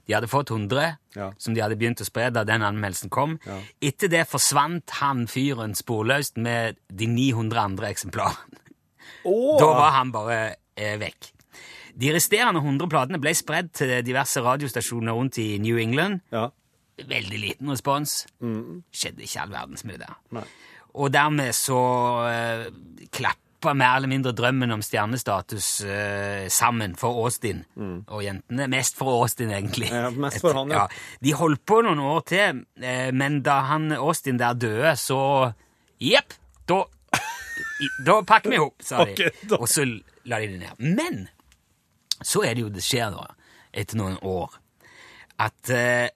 De 0.07 0.15
hadde 0.15 0.29
fått 0.31 0.51
100, 0.51 0.97
Ja. 1.17 1.33
som 1.39 1.55
de 1.55 1.61
hadde 1.63 1.77
begynt 1.79 2.01
å 2.03 2.07
spre 2.07 2.31
da 2.35 2.43
den 2.45 2.63
anmeldelsen 2.67 3.11
kom. 3.13 3.37
Etter 3.83 4.09
det 4.11 4.25
forsvant 4.31 4.91
han 5.01 5.27
fyren 5.31 5.75
sporløst 5.79 6.39
med 6.43 6.79
de 6.91 7.07
900 7.07 7.61
andre 7.61 7.91
eksemplarene. 7.93 8.59
Oh. 9.25 9.59
Da 9.61 9.69
var 9.79 9.93
han 9.99 10.11
bare 10.15 10.39
eh, 10.77 10.97
vekk. 10.99 11.31
De 11.95 12.11
resterende 12.15 12.63
100 12.65 12.89
platene 12.91 13.21
ble 13.23 13.35
spredd 13.37 13.71
til 13.77 13.93
diverse 14.07 14.41
radiostasjoner 14.43 15.13
rundt 15.15 15.39
i 15.43 15.59
New 15.63 15.79
England. 15.79 16.23
Ja. 16.33 16.49
Veldig 16.99 17.39
liten 17.43 17.71
respons. 17.71 18.23
Skjedde 18.41 19.23
ikke 19.27 19.43
all 19.45 19.53
verdens 19.55 19.85
med 19.85 20.01
det 20.01 20.09
der. 20.09 20.47
Og 20.95 21.09
dermed 21.15 21.55
så 21.57 21.79
uh, 22.29 22.67
klappa 23.15 23.73
mer 23.79 23.97
eller 24.01 24.11
mindre 24.11 24.33
drømmen 24.37 24.73
om 24.75 24.81
stjernestatus 24.83 25.67
eh, 25.87 26.49
sammen 26.51 26.97
for 26.99 27.15
Austin 27.23 27.61
og 28.11 28.25
jentene. 28.25 28.67
Mest 28.73 28.97
for 28.99 29.21
Austin, 29.23 29.53
egentlig. 29.55 29.87
Ja, 29.93 30.09
mest 30.11 30.41
for 30.43 30.57
han, 30.59 30.73
ja. 30.75 30.89
De 31.23 31.33
holdt 31.39 31.63
på 31.71 31.79
noen 31.87 32.01
år 32.03 32.25
til, 32.27 32.65
eh, 32.83 33.13
men 33.15 33.39
da 33.47 33.61
han 33.71 33.93
Austin 33.95 34.41
der 34.43 34.59
døde, 34.59 34.97
så 34.99 35.21
Jepp, 36.03 36.35
da 36.67 36.81
Da 38.07 38.19
pakker 38.27 38.51
vi 38.51 38.59
opp, 38.63 38.83
sa 38.83 39.05
de. 39.07 39.13
Okay, 39.15 39.31
Og 39.61 39.69
så 39.71 39.85
la 40.27 40.39
de 40.43 40.51
det 40.57 40.59
ned. 40.65 40.83
Men 40.99 41.23
så 42.23 42.43
er 42.47 42.55
det 42.59 42.63
jo 42.67 42.71
det 42.75 42.83
skjer, 42.83 43.15
da, 43.15 43.29
etter 43.75 43.99
noen 43.99 44.19
år, 44.27 44.59
at 45.43 45.71
eh, 45.71 46.09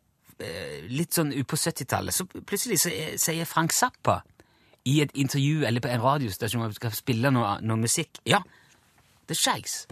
eh, 0.42 0.80
litt 0.90 1.14
sånn 1.14 1.30
ut 1.34 1.46
på 1.50 1.58
70-tallet, 1.58 2.14
så 2.14 2.26
plutselig 2.42 2.78
så 2.82 2.90
er- 2.90 3.16
sier 3.22 3.46
Frank 3.46 3.70
Zappa 3.74 4.20
i 4.86 5.00
et 5.02 5.10
intervju 5.18 5.64
eller 5.66 5.82
på 5.82 5.90
en 5.90 6.02
radiostasjon 6.02 6.74
skal 6.76 6.94
spille 6.94 7.30
noe, 7.34 7.56
noe 7.66 7.80
musikk 7.80 8.20
Ja, 8.28 8.42
The 9.26 9.34
Shags 9.34 9.86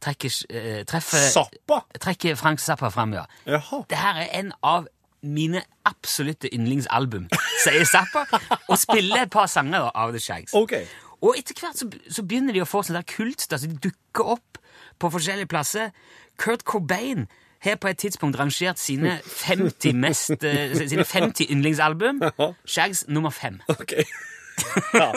trekker, 0.00 0.30
eh, 0.50 0.84
treffer, 0.88 1.28
Zappa? 1.34 1.82
trekker 2.00 2.36
Frank 2.38 2.60
Zappa 2.62 2.88
fram, 2.90 3.12
ja. 3.12 3.24
Jaha. 3.46 3.82
Det 3.90 3.98
her 3.98 4.22
er 4.22 4.28
en 4.38 4.52
av 4.62 4.86
mine 5.22 5.62
absolutte 5.84 6.48
yndlingsalbum, 6.54 7.26
sier 7.64 7.84
Zappa, 7.84 8.22
og 8.68 8.78
spiller 8.78 9.24
et 9.26 9.30
par 9.34 9.46
sanger 9.50 9.90
av 9.90 10.12
The 10.14 10.22
Shags. 10.22 10.54
Ok. 10.54 10.76
Og 11.20 11.34
etter 11.38 11.58
hvert 11.58 11.80
så, 11.80 11.88
så 12.14 12.22
begynner 12.22 12.54
de 12.54 12.62
å 12.62 12.68
få 12.68 12.84
sånn 12.86 13.00
der 13.00 13.08
kult, 13.10 13.42
altså 13.50 13.66
de 13.66 13.74
dukker 13.88 14.36
opp 14.36 14.60
på 15.02 15.10
forskjellige 15.10 15.50
plasser. 15.50 15.90
Kurt 16.38 16.62
Cobain 16.64 17.26
har 17.66 17.74
på 17.82 17.90
et 17.90 17.98
tidspunkt 17.98 18.38
rangert 18.38 18.78
sine 18.78 19.18
50, 19.26 19.92
mest, 19.98 20.44
eh, 20.46 20.76
sine 20.86 21.04
50 21.04 21.50
yndlingsalbum. 21.50 22.22
Shags 22.76 23.08
nummer 23.08 23.34
fem. 23.34 23.58
Ok. 23.74 23.98
Ja. 24.94 25.08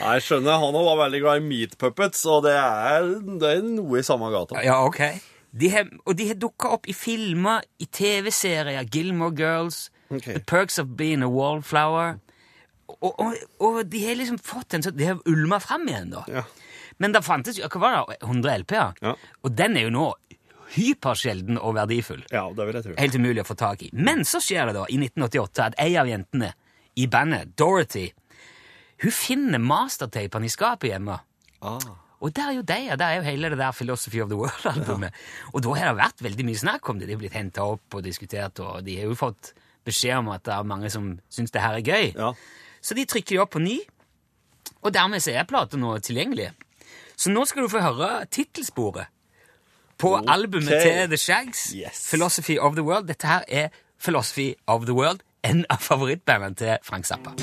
Jeg 0.00 0.22
skjønner. 0.26 0.58
Han 0.62 0.76
var 0.76 0.98
veldig 1.04 1.20
glad 1.24 1.40
i 1.40 1.46
Meat 1.46 1.76
Puppets, 1.80 2.24
og 2.30 2.44
det 2.46 2.54
er, 2.58 3.08
det 3.40 3.50
er 3.58 3.64
noe 3.66 3.98
i 4.00 4.04
samme 4.06 4.28
gata. 4.34 4.60
Ja, 4.64 4.80
ok. 4.86 5.00
De 5.56 5.70
har, 5.72 5.88
og 6.04 6.16
de 6.18 6.26
har 6.28 6.36
dukka 6.40 6.74
opp 6.76 6.88
i 6.90 6.94
filmer, 6.96 7.64
i 7.80 7.86
TV-serier, 7.88 8.84
Gilmore 8.92 9.32
Girls, 9.38 9.86
okay. 10.10 10.34
The 10.36 10.42
Perks 10.44 10.76
of 10.82 10.90
Being 10.98 11.24
a 11.24 11.30
Wallflower. 11.32 12.18
Og, 13.00 13.12
og, 13.18 13.34
og 13.64 13.78
de 13.90 14.02
har 14.06 14.14
liksom 14.20 14.38
fått 14.38 14.76
en 14.76 14.84
sånn 14.84 14.94
De 14.96 15.08
har 15.08 15.18
ulma 15.28 15.58
fram 15.60 15.88
igjen, 15.90 16.12
da. 16.12 16.22
Ja. 16.30 16.44
Men 17.02 17.12
det 17.16 17.24
fantes 17.26 17.58
jo 17.58 17.66
hva 17.72 17.80
var 17.82 17.96
det, 18.12 18.20
100 18.24 18.60
LP-er, 18.62 18.94
Ja. 19.04 19.16
og 19.42 19.56
den 19.58 19.76
er 19.76 19.88
jo 19.88 19.94
nå 19.96 20.04
hypersjelden 20.76 21.58
og 21.60 21.76
verdifull. 21.76 22.22
Ja, 22.32 22.46
det 22.52 22.66
vil 22.68 22.78
jeg 22.78 22.86
tro. 22.86 22.94
Helt 22.98 23.16
umulig 23.20 23.42
å 23.44 23.48
få 23.48 23.56
tak 23.58 23.82
i. 23.86 23.90
Men 23.94 24.24
så 24.28 24.40
skjer 24.42 24.70
det 24.70 24.76
da, 24.78 24.84
i 24.90 24.98
1988, 24.98 25.66
at 25.70 25.76
ei 25.82 25.92
av 26.00 26.08
jentene 26.10 26.52
i 26.98 27.06
bandet, 27.12 27.52
Dorothy, 27.60 28.08
hun 29.02 29.12
finner 29.12 29.58
mastertapene 29.62 30.48
i 30.48 30.52
skapet 30.52 30.90
hjemme. 30.92 31.18
Ah. 31.62 31.86
Og 32.24 32.32
der 32.36 32.48
er 32.48 32.54
jo 32.56 32.62
de, 32.64 32.78
og 32.92 32.98
der 32.98 33.06
er 33.12 33.16
jo 33.20 33.26
hele 33.26 33.50
det 33.52 33.58
der 33.60 33.72
Philosophy 33.76 34.22
of 34.22 34.30
the 34.30 34.38
World-albumet. 34.40 35.12
Og 35.52 35.62
da 35.62 35.74
har 35.76 35.90
det 35.90 35.98
vært 35.98 36.22
veldig 36.24 36.46
mye 36.48 36.60
snakk 36.62 36.88
om 36.88 36.98
det. 36.98 37.08
De 37.10 37.12
har 37.12 37.20
blitt 37.20 37.36
henta 37.36 37.66
opp 37.68 37.94
og 37.98 38.04
diskutert, 38.06 38.60
og 38.64 38.80
de 38.86 38.94
har 38.96 39.10
jo 39.10 39.18
fått 39.18 39.52
beskjed 39.84 40.16
om 40.22 40.30
at 40.32 40.44
det 40.48 40.54
er 40.54 40.70
mange 40.70 40.88
som 40.90 41.10
syns 41.30 41.52
det 41.52 41.60
her 41.62 41.76
er 41.76 41.84
gøy. 41.84 42.08
Ja. 42.16 42.30
Så 42.80 42.96
de 42.96 43.04
trykker 43.04 43.36
de 43.36 43.42
opp 43.44 43.52
på 43.52 43.62
ny, 43.62 43.76
og 44.80 44.94
dermed 44.96 45.20
så 45.22 45.34
er 45.36 45.44
plata 45.48 45.76
nå 45.78 45.92
tilgjengelig. 46.00 46.48
Så 47.16 47.30
nå 47.32 47.44
skal 47.48 47.66
du 47.66 47.72
få 47.72 47.84
høre 47.84 48.24
tittelsporet 48.32 49.12
på 50.00 50.14
albumet 50.28 50.72
til 50.82 51.06
The 51.12 51.20
Shags, 51.20 51.70
Yes. 51.76 52.02
Philosophy 52.10 52.58
of 52.58 52.74
the 52.76 52.84
World. 52.84 53.08
Dette 53.08 53.28
her 53.28 53.44
er 53.48 53.68
Philosophy 54.00 54.54
of 54.66 54.84
the 54.88 54.96
World, 54.96 55.20
en 55.44 55.64
av 55.70 55.80
favorittbandene 55.84 56.54
til 56.56 56.76
Frank 56.84 57.08
Zappa. 57.08 57.36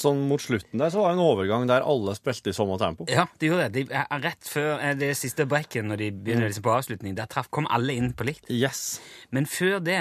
Sånn 0.00 0.20
mot 0.30 0.42
slutten 0.42 0.80
der 0.80 0.92
så 0.94 1.02
var 1.02 1.12
det 1.12 1.18
en 1.18 1.24
overgang 1.26 1.66
der 1.70 1.86
alle 1.86 2.14
spilte 2.18 2.52
i 2.52 2.56
samme 2.56 2.78
tempo. 2.80 3.06
Ja, 3.10 3.26
de 3.40 3.50
gjorde 3.50 3.68
det. 3.68 3.84
De, 3.88 3.98
er 3.98 4.22
rett 4.24 4.48
før 4.48 4.78
eh, 4.78 4.94
det 4.98 5.10
siste 5.18 5.46
breaket, 5.50 5.86
når 5.88 6.02
de 6.02 6.12
begynner 6.14 6.48
liksom 6.48 6.66
på 6.66 6.76
avslutning, 6.76 7.18
der 7.18 7.28
traff, 7.30 7.50
kom 7.54 7.68
alle 7.70 7.96
inn 7.98 8.14
på 8.16 8.26
likt. 8.28 8.48
Yes. 8.52 9.00
Men 9.34 9.48
før 9.50 9.78
det 9.84 10.00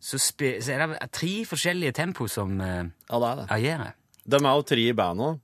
så, 0.00 0.20
spe, 0.20 0.56
så 0.62 0.76
er 0.76 0.86
det 0.86 1.10
tre 1.16 1.34
forskjellige 1.48 1.96
tempo 1.96 2.28
som 2.30 2.58
uh, 2.60 2.84
Ja, 3.10 3.18
det 3.18 3.28
er 3.28 3.36
det. 3.40 3.46
agerer. 3.56 3.94
De 4.26 4.40
er 4.40 4.50
jo 4.58 4.66
tre 4.66 4.88
i 4.90 4.96
bandet. 4.96 5.40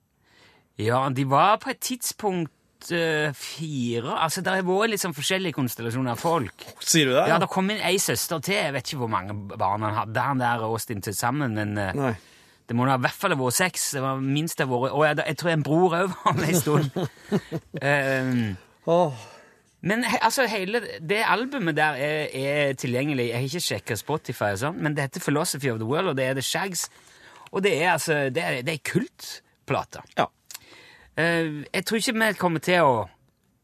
Ja, 0.81 1.05
de 1.13 1.25
var 1.29 1.57
på 1.61 1.69
et 1.73 1.79
tidspunkt 1.85 2.91
eh, 2.91 3.29
fire 3.37 4.15
Altså, 4.17 4.41
det 4.41 4.51
har 4.55 4.65
vært 4.65 4.93
litt 4.93 5.03
sånn 5.03 5.15
forskjellige 5.15 5.55
konstellasjoner 5.57 6.15
av 6.15 6.21
folk. 6.21 6.65
Sier 6.81 7.11
du 7.11 7.15
det? 7.15 7.27
Ja, 7.29 7.39
det 7.41 7.49
kom 7.53 7.69
inn 7.69 7.83
ei 7.85 7.97
søster 8.01 8.41
til. 8.43 8.57
Jeg 8.57 8.73
vet 8.75 8.89
ikke 8.89 9.03
hvor 9.03 9.13
mange 9.13 9.35
barn 9.53 9.85
han 9.85 9.97
hadde, 9.99 10.27
han 10.31 10.41
der 10.41 10.63
og 10.65 10.77
Austin 10.77 11.03
til 11.05 11.15
sammen, 11.17 11.57
men 11.59 11.77
eh, 11.77 11.93
Nei. 11.97 12.13
Det 12.69 12.75
må 12.77 12.87
da 12.87 12.95
i 12.95 13.03
hvert 13.03 13.19
fall 13.19 13.33
ha 13.35 13.39
vært 13.39 13.57
seks. 13.57 13.89
Det 13.97 14.01
var 14.03 14.21
minst 14.23 14.59
det 14.59 14.67
vært 14.69 14.95
Og 14.95 15.05
jeg, 15.05 15.19
jeg 15.27 15.39
tror 15.39 15.53
en 15.53 15.65
bror 15.65 15.95
òg 15.99 16.11
var 16.13 16.37
med 16.37 16.49
en 16.49 16.59
stund. 16.61 16.99
um, 17.83 18.43
oh. 18.91 19.25
Men 19.83 20.05
he, 20.07 20.19
altså, 20.23 20.45
hele 20.47 20.79
det 21.03 21.23
albumet 21.27 21.75
der 21.75 21.97
er, 21.99 22.29
er 22.31 22.77
tilgjengelig. 22.79 23.27
Jeg 23.29 23.35
har 23.35 23.49
ikke 23.49 23.65
sjekka 23.67 23.97
Spotify, 23.99 24.53
og 24.55 24.61
sånn, 24.61 24.77
men 24.79 24.95
det 24.95 25.09
heter 25.09 25.25
Philosophy 25.25 25.73
of 25.73 25.81
the 25.81 25.89
World, 25.89 26.13
og 26.13 26.15
det 26.19 26.29
er 26.29 26.37
The 26.39 26.45
Shags. 26.45 26.87
Og 27.51 27.65
det 27.65 27.75
er 27.81 27.91
altså 27.97 28.29
Det 28.33 28.43
er, 28.43 28.61
det 28.63 28.77
er 28.77 28.85
kultplate. 28.93 30.05
Ja. 30.17 30.29
Uh, 31.19 31.61
jeg 31.67 31.83
tror 31.85 31.99
ikke 31.99 32.15
vi 32.21 32.31
kommer 32.39 32.63
til 32.63 32.87
å 32.87 32.95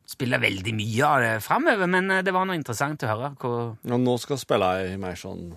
spille 0.09 0.41
veldig 0.41 0.73
mye 0.75 1.07
av 1.07 1.23
det 1.23 1.33
framover, 1.45 1.89
men 1.89 2.11
eh, 2.11 2.23
det 2.25 2.33
var 2.33 2.47
noe 2.49 2.57
interessant 2.57 3.03
å 3.05 3.09
høre. 3.11 3.33
Hvor, 3.39 3.59
Ja, 3.85 3.97
nå 4.01 4.15
skal 4.21 4.39
spille 4.41 4.69
jeg 4.81 4.97
mer 5.01 5.17
sånn 5.19 5.51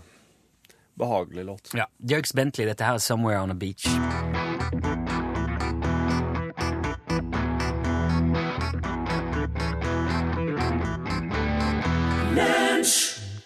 behagelig 0.98 1.44
låt. 1.44 1.70
ja, 1.74 1.87
Dirks 1.98 2.33
Bentley, 2.33 2.66
dette 2.66 2.85
her 2.85 2.94
er 2.94 2.98
'Somewhere 2.98 3.42
on 3.42 3.50
a 3.50 3.55
Beach'. 3.55 3.88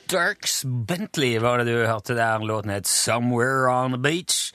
Dirks 0.06 0.64
Bentley 0.64 1.38
var 1.38 1.58
det 1.58 1.66
du 1.66 1.86
hørte 1.86 2.14
der. 2.14 2.38
Låten 2.38 2.70
het 2.70 2.86
'Somewhere 2.86 3.68
on 3.68 3.94
a 3.94 3.96
Beach'. 3.96 4.52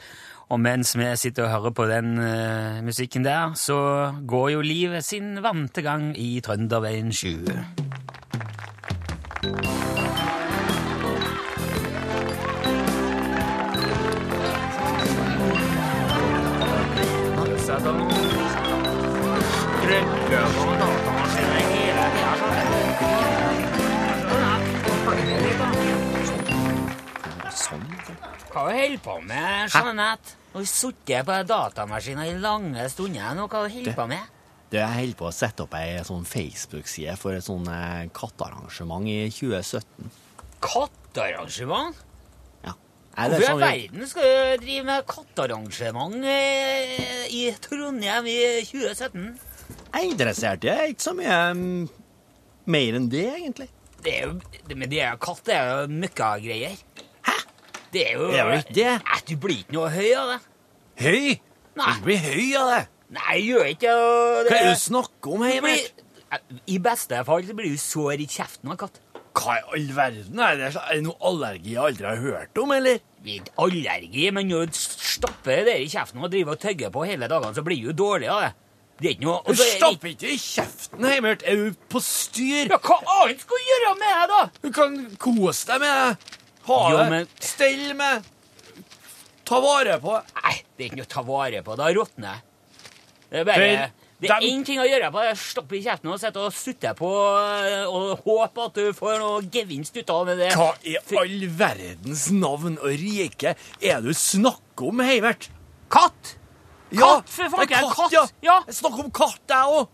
Og 0.51 0.59
mens 0.59 0.97
vi 0.97 1.15
sitter 1.15 1.43
og 1.43 1.49
hører 1.49 1.71
på 1.71 1.85
den 1.87 2.17
uh, 2.19 2.83
musikken 2.83 3.23
der, 3.25 3.53
så 3.55 4.11
går 4.27 4.49
jo 4.49 4.61
livet 4.61 5.03
sin 5.03 5.43
vante 5.43 5.81
gang 5.81 6.11
i 6.19 6.41
Trønderveien 6.43 7.11
20. 7.11 7.65
Hva 28.51 28.65
holder 28.67 28.89
du 28.91 28.99
på 28.99 29.13
med, 29.23 29.71
Jeanette? 29.71 30.35
Nå 30.51 30.59
har 30.59 30.67
sittet 30.67 31.23
på 31.23 31.35
datamaskinen 31.47 32.27
i 32.27 32.39
lange 32.43 32.83
stunder 32.91 33.35
nå. 33.37 33.45
Hva 33.47 33.61
holder 33.63 33.87
du 33.87 33.95
på 33.95 34.07
med? 34.11 34.39
Du, 34.71 34.75
jeg 34.75 34.91
holder 34.91 35.19
på 35.19 35.27
å 35.29 35.35
sette 35.35 35.63
opp 35.63 35.77
ei 35.79 36.01
sånn 36.07 36.27
Facebook-side 36.27 37.15
for 37.19 37.35
et 37.35 37.45
sånn 37.47 37.67
eh, 37.71 38.09
kattearrangement 38.15 39.07
i 39.07 39.29
2017. 39.31 40.11
Kattearrangement? 40.63 41.95
Ja. 42.65 42.75
Det 42.75 43.29
Hvorfor 43.37 43.45
i 43.45 43.49
sånn, 43.49 43.63
verden 43.63 44.11
skal 44.11 44.27
du 44.27 44.65
drive 44.65 44.85
med 44.89 45.07
kattearrangement 45.11 46.29
eh, 46.35 47.25
i 47.31 47.45
Trondheim 47.63 48.27
i 48.31 48.37
2017? 48.67 49.31
jeg 49.71 50.01
er 50.01 50.11
interessert 50.11 50.63
i 50.65 50.69
det. 50.69 50.89
Ikke 50.91 51.07
så 51.07 51.15
mye 51.15 51.37
mm, 51.55 51.83
mer 52.75 52.99
enn 52.99 53.07
det, 53.11 53.27
egentlig. 53.31 53.71
Det 54.01 54.13
er 54.17 54.27
jo, 54.27 54.37
det, 54.67 54.75
men 54.75 54.89
de 54.91 55.01
er 55.03 55.19
katter 55.21 55.55
er 55.55 55.71
jo 55.71 55.99
møkkagreier. 56.01 56.79
Det 57.91 58.05
er 58.07 58.17
jo 58.17 58.29
Er 58.31 58.49
det 58.51 58.59
ikke 58.65 58.75
det? 58.77 58.91
Nei, 59.03 59.19
Du 59.27 59.35
blir 59.43 59.57
ikke 59.63 59.75
noe 59.77 59.89
høy 59.91 60.09
av 60.15 60.33
det. 60.33 60.39
Høy! 61.01 61.39
Nei. 61.81 61.93
Du 61.97 62.05
blir 62.05 62.19
høy 62.23 62.47
av 62.59 62.71
det. 62.71 62.81
Nei, 63.11 63.37
gjør 63.43 63.69
ikke 63.73 63.91
det. 63.91 64.49
Hva 64.51 64.57
er 64.59 64.67
det 64.67 64.73
du 64.75 64.81
snakker 64.85 65.35
om, 65.35 65.43
Heimert? 65.43 66.03
I 66.71 66.77
beste 66.79 67.17
fall 67.27 67.43
så 67.47 67.55
blir 67.57 67.73
du 67.73 67.79
sår 67.81 68.21
i 68.23 68.27
kjeften 68.31 68.71
av 68.71 68.77
katt. 68.79 69.01
Hva 69.35 69.57
i 69.57 69.63
all 69.75 69.89
verden 69.95 70.39
er 70.43 70.57
det? 70.59 70.69
Er 70.79 70.97
det 70.97 71.03
noe 71.05 71.19
allergi 71.27 71.73
jeg 71.75 71.83
aldri 71.83 72.07
har 72.07 72.19
hørt 72.23 72.59
om, 72.63 72.71
eller? 72.75 72.99
Ikke 73.21 73.53
allergi, 73.63 74.25
men 74.35 74.47
når 74.49 74.71
du 74.71 74.79
stopper 74.79 75.63
det 75.67 75.77
i 75.83 75.87
kjeften 75.91 76.23
og 76.23 76.31
driver 76.33 76.55
og 76.55 76.63
tygger 76.63 76.91
på 76.93 77.03
hele 77.07 77.27
dagene, 77.31 77.55
så 77.55 77.63
blir 77.63 77.83
du 77.87 77.95
dårlig 77.99 78.31
av 78.31 78.43
det. 78.47 78.51
Det 79.01 79.07
er 79.09 79.15
ikke 79.15 79.25
noe 79.25 79.39
Du 79.47 79.53
er 79.55 79.71
stapper 79.79 80.11
ikke 80.11 80.29
i 80.29 80.37
kjeften, 80.41 81.05
Heimert. 81.09 81.43
Er 81.47 81.57
du 81.57 81.79
på 81.89 82.01
styr? 82.05 82.69
Ja, 82.71 82.77
hva 82.79 82.99
annet 83.21 83.43
skal 83.43 83.59
du 83.63 83.69
gjøre 83.71 83.93
med 83.99 84.11
det, 84.13 84.27
da? 84.31 84.41
Du 84.61 84.69
kan 84.75 84.97
kose 85.21 85.67
deg 85.71 85.83
med 85.83 85.99
det. 85.99 86.35
Ha 86.67 86.79
Jo, 86.91 86.97
det. 86.97 87.09
men- 87.09 87.27
Stell 87.39 87.93
med. 87.97 88.23
Ta 89.45 89.59
vare 89.59 89.97
på. 89.99 90.13
Nei, 90.43 90.53
det 90.77 90.85
er 90.85 90.89
ikke 90.89 90.99
noe 91.01 91.05
å 91.09 91.13
ta 91.15 91.21
vare 91.27 91.61
på. 91.65 91.75
Da 91.79 91.87
råtner 91.91 92.29
jeg. 92.31 92.41
Det 93.31 93.39
er 93.39 93.45
bare 93.45 93.59
Vel, 93.59 93.91
Det 94.21 94.29
er 94.29 94.39
dem- 94.39 94.63
ting 94.63 94.77
å 94.79 94.85
gjøre 94.85 95.11
på 95.11 95.21
det. 95.25 95.37
Stoppe 95.41 95.73
i 95.79 95.81
kjeften 95.81 96.11
og 96.13 96.19
sitte 96.19 96.37
og 96.37 96.51
sutte 96.53 96.91
på 96.95 97.09
øh, 97.09 97.87
og 97.89 98.19
håpe 98.23 98.65
at 98.67 98.73
du 98.75 98.93
får 98.93 99.17
noe 99.19 99.41
gevinst 99.49 99.97
ut 99.97 100.09
av 100.13 100.27
det. 100.27 100.51
Hva 100.53 100.75
i 100.85 100.95
all 101.17 101.47
verdens 101.49 102.27
navn 102.31 102.77
og 102.77 102.91
rike 103.01 103.55
er 103.81 104.01
det 104.01 104.03
du 104.03 104.13
snakker 104.13 104.87
om, 104.91 104.99
Heivert? 104.99 105.49
Katt! 105.89 106.35
Ja, 106.91 107.17
Katt, 107.21 107.29
for 107.29 107.49
faen, 107.49 107.67
det 107.67 107.77
katt, 107.77 107.95
katt, 107.95 108.11
ja. 108.11 108.25
ja. 108.43 108.59
Jeg 108.67 108.75
snakker 108.75 109.05
om 109.05 109.11
katt, 109.11 109.39
jeg 109.49 109.57
òg. 109.79 109.87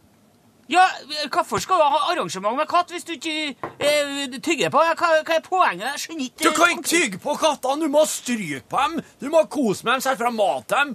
Ja, 0.69 0.83
Hvorfor 1.31 1.61
skal 1.63 1.79
du 1.79 1.83
ha 1.87 1.99
arrangement 2.11 2.57
med 2.59 2.67
katt 2.67 2.89
hvis 2.91 3.05
du 3.07 3.13
ikke 3.15 3.55
eh, 3.79 4.39
tygger 4.43 4.69
på? 4.73 4.81
Hva, 4.83 4.95
hva 5.23 5.35
er 5.37 5.43
poenget? 5.45 5.85
Jeg 5.93 6.01
skjønner 6.03 6.25
ikke 6.25 6.43
Du 6.43 6.51
kan 6.57 6.73
ikke 6.73 6.89
tygge 6.91 7.19
på 7.23 7.35
kattene. 7.39 7.85
Du 7.87 7.93
må 7.93 8.01
stryke 8.11 8.59
på 8.67 8.81
dem. 8.83 8.97
Du 9.21 9.29
må 9.31 9.45
kose 9.53 9.85
med 9.87 9.93
dem, 9.97 10.03
sette 10.03 10.19
fra 10.19 10.31
mat 10.35 10.67
dem. 10.73 10.91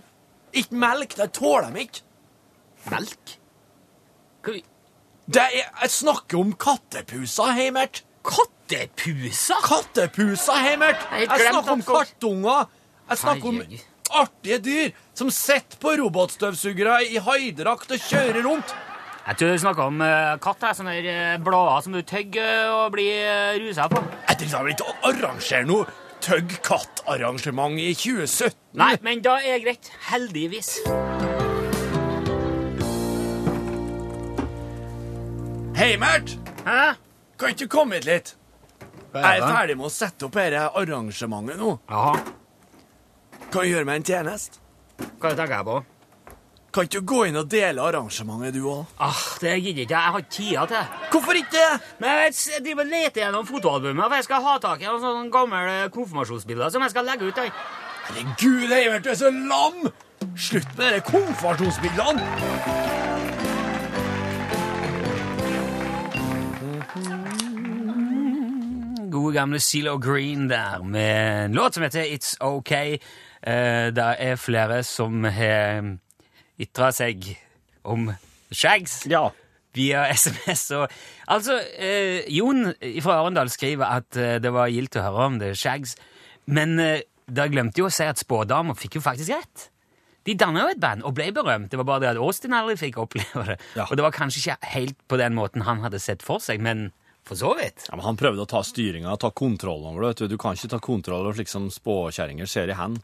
Ikke 0.53 0.77
melk. 0.77 1.17
Det 1.17 1.31
tåler 1.39 1.71
de 1.73 1.87
ikke. 1.87 2.03
Melk? 2.93 3.35
Hva, 4.45 4.59
Det 5.33 5.41
er, 5.47 5.57
jeg 5.87 5.91
snakker 5.95 6.41
om 6.43 6.53
kattepuser, 6.53 7.53
Heimert. 7.57 8.03
kattepuser? 8.27 9.63
Kattepuser, 9.65 10.61
Heimert. 10.67 11.09
Jeg 11.17 11.29
Jeg 11.31 11.49
snakker 11.49 11.73
om 11.73 11.81
at 11.81 11.85
folk- 11.87 12.13
kattunger. 12.13 12.67
Jeg 13.09 13.19
snakker 13.25 13.49
om 13.49 13.61
Herregud. 13.63 13.89
artige 14.21 14.59
dyr 14.59 14.91
som 15.15 15.31
sitter 15.31 15.79
på 15.81 15.97
robotstøvsugere 16.03 17.05
i 17.09 17.17
haidrakt 17.17 17.91
og 17.97 17.99
kjører 18.11 18.43
rundt. 18.45 18.75
Jeg 19.23 19.39
tror 19.39 19.53
du 19.53 19.59
snakker 19.63 19.83
om 19.87 20.01
uh, 20.03 20.35
katt. 20.43 20.65
jeg, 20.67 20.77
Sånne 20.81 20.95
eh, 20.99 21.37
blader 21.43 21.85
som 21.85 21.95
du 21.95 22.01
tygger 22.03 22.73
og 22.75 22.89
blir 22.97 23.59
rusa 23.63 23.87
på. 23.93 24.03
Jeg 24.29 24.41
driver 24.41 24.67
vel 24.67 24.75
ikke 24.75 24.89
og 24.89 25.07
arrangerer 25.13 25.69
noe 25.69 25.99
Tøgg 26.23 26.53
katt-arrangement 26.63 27.79
i 27.83 27.89
2017. 27.99 28.55
Nei, 28.79 28.93
men 29.03 29.23
da 29.25 29.41
er 29.43 29.57
det 29.59 29.65
greit. 29.65 29.89
Heldigvis. 30.07 30.77
Heimert, 35.75 36.37
Hæ? 36.63 36.93
kan 37.39 37.51
ikke 37.51 37.65
du 37.65 37.73
komme 37.73 37.99
hit 37.99 38.07
litt? 38.07 38.37
Jeg 39.15 39.41
er 39.41 39.43
ferdig 39.43 39.75
med 39.81 39.89
å 39.89 39.93
sette 39.93 40.29
opp 40.29 40.39
dette 40.39 40.63
arrangementet 40.79 41.59
nå. 41.59 41.75
Jaha. 41.91 42.13
Kan 43.51 43.67
du 43.67 43.73
gjøre 43.73 43.89
meg 43.89 44.01
en 44.01 44.07
tjeneste? 44.13 44.63
Hva 45.19 45.35
tenker 45.35 45.57
jeg 45.59 45.67
på? 45.67 45.81
Kan 46.73 46.83
ikke 46.89 47.01
du 47.01 47.05
gå 47.05 47.25
inn 47.29 47.37
og 47.37 47.51
dele 47.53 47.83
arrangementet, 47.85 48.55
du 48.57 48.65
òg? 48.73 48.87
Ah, 48.99 49.19
Det 49.41 49.59
gidder 49.63 49.83
ikke 49.83 49.93
jeg. 49.93 49.93
Jeg 49.93 50.13
har 50.13 50.19
ikke 50.19 50.31
tida 50.37 50.63
til. 50.67 50.77
Hvorfor 51.13 51.33
ikke 51.37 51.53
det? 51.53 51.81
Men 52.01 52.09
jeg 52.11 52.33
jeg 52.55 52.63
driver 52.65 52.81
og 52.87 52.91
leter 52.95 53.21
gjennom 53.21 53.47
fotoalbumet, 53.47 54.05
for 54.09 54.15
jeg 54.15 54.25
skal 54.25 54.43
ha 54.47 54.55
tak 54.59 54.81
i 54.81 54.85
noen 54.89 55.01
sånne 55.05 55.31
gamle 55.35 55.91
konfirmasjonsbilder 55.93 56.69
som 56.73 56.83
jeg 56.87 56.91
skal 56.95 57.05
legge 57.05 57.27
ut. 57.29 57.37
der. 57.37 57.51
Herregud, 58.09 58.73
Eivert, 58.79 59.05
du 59.05 59.11
er 59.11 59.15
så 59.21 59.31
lam! 59.31 59.93
Slutt 60.37 60.73
med 60.79 60.93
de 60.97 61.01
konfirmasjonsbildene! 61.13 62.25
Gode 69.13 69.35
gamle 69.37 69.61
Zelo 69.61 69.99
Green 69.99 70.49
der, 70.49 70.83
med 70.83 71.45
en 71.45 71.53
låt 71.53 71.75
som 71.75 71.83
heter 71.83 72.03
It's 72.09 72.33
OK. 72.41 72.73
Eh, 72.73 73.87
det 73.93 74.07
er 74.19 74.37
flere 74.41 74.83
som 74.83 75.25
har 75.25 75.83
ytra 76.61 76.91
seg 76.93 77.25
om 77.85 78.11
Shags 78.53 79.07
Ja. 79.11 79.31
via 79.75 80.05
SMS. 80.13 80.67
Og, 80.77 80.91
altså, 81.33 81.57
eh, 81.79 82.27
Jon 82.29 82.73
fra 83.03 83.21
Arendal 83.23 83.49
skriver 83.51 83.89
at 84.01 84.17
eh, 84.21 84.37
det 84.43 84.53
var 84.53 84.69
gildt 84.69 84.99
å 85.01 85.05
høre 85.07 85.27
om 85.31 85.39
det 85.41 85.55
Shags, 85.57 85.97
men 86.47 86.79
eh, 86.83 87.01
da 87.33 87.47
glemte 87.49 87.81
jo 87.81 87.87
å 87.89 87.93
si 87.95 88.05
at 88.05 88.21
spådama 88.21 88.75
fikk 88.77 88.99
jo 88.99 89.05
faktisk 89.05 89.33
rett. 89.33 89.69
De 90.27 90.35
danna 90.39 90.67
jo 90.67 90.73
et 90.75 90.79
band 90.83 91.03
og 91.09 91.15
ble 91.17 91.31
berømt. 91.35 91.71
Det 91.73 91.79
var 91.81 91.87
bare 91.89 92.03
det 92.05 92.11
at 92.13 92.19
Austin 92.23 92.53
aldri 92.55 92.77
fikk 92.79 92.99
oppleve 93.03 93.43
det. 93.49 93.57
Ja. 93.75 93.87
Og 93.89 93.97
det 93.99 94.05
var 94.05 94.13
kanskje 94.15 94.43
ikke 94.43 94.71
helt 94.75 94.99
på 95.11 95.19
den 95.19 95.35
måten 95.35 95.65
han 95.67 95.81
hadde 95.83 95.99
sett 96.03 96.23
for 96.23 96.39
seg, 96.45 96.61
men 96.63 96.91
for 97.27 97.39
så 97.39 97.55
vidt. 97.59 97.89
Ja, 97.89 97.97
men 97.97 98.05
Han 98.07 98.19
prøvde 98.19 98.45
å 98.45 98.51
ta 98.51 98.61
styringa, 98.67 99.17
ta 99.19 99.31
kontrollen 99.35 99.89
over 99.91 100.03
det. 100.05 100.09
vet 100.13 100.23
Du 100.29 100.35
Du 100.37 100.39
kan 100.43 100.55
ikke 100.59 100.71
ta 100.75 100.79
kontroll 100.83 101.25
over 101.27 101.35
slik 101.39 101.51
som 101.51 101.67
spåkjerringer 101.71 102.47
ser 102.51 102.71
i 102.71 102.77
hand. 102.79 103.01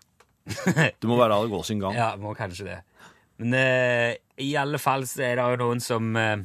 Du 1.00 1.08
må 1.10 1.16
bare 1.18 1.32
la 1.34 1.40
det 1.42 1.50
gå 1.50 1.62
sin 1.66 1.82
gang. 1.82 1.94
Ja, 1.98 2.12
må 2.18 2.34
kanskje 2.38 2.66
det. 2.68 2.78
Men 3.38 3.54
eh, 3.54 4.18
i 4.42 4.52
alle 4.58 4.80
fall 4.82 5.06
så 5.06 5.24
er 5.26 5.38
det 5.38 5.46
jo 5.52 5.60
noen 5.62 5.80
som 5.82 6.10
uh, 6.18 6.36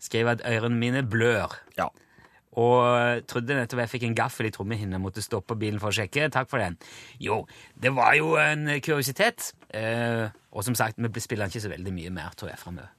skriver 0.00 0.36
at 0.36 0.44
ørene 0.48 0.78
mine 0.80 1.04
blør. 1.06 1.54
Ja. 1.78 1.88
Og 2.56 2.76
eh, 2.88 3.20
trodde 3.28 3.56
nettopp 3.58 3.82
jeg 3.84 3.92
fikk 3.92 4.06
en 4.08 4.16
gaffel 4.16 4.48
i 4.48 4.52
trommehinnet, 4.54 5.00
måtte 5.02 5.24
stoppe 5.24 5.58
bilen 5.60 5.80
for 5.82 5.92
å 5.92 5.96
sjekke. 5.98 6.30
Takk 6.32 6.48
for 6.48 6.62
den. 6.62 6.78
Jo, 7.20 7.42
det 7.76 7.92
var 7.96 8.16
jo 8.16 8.34
en 8.40 8.68
kuriositet. 8.80 9.52
eh, 9.76 10.28
og 10.56 10.64
som 10.64 10.74
sagt, 10.74 10.96
vi 10.96 11.20
spiller 11.20 11.52
ikke 11.52 11.60
så 11.60 11.72
veldig 11.72 11.92
mye 11.92 12.10
mer, 12.10 12.32
tror 12.36 12.54
jeg, 12.54 12.58
framover. 12.58 12.92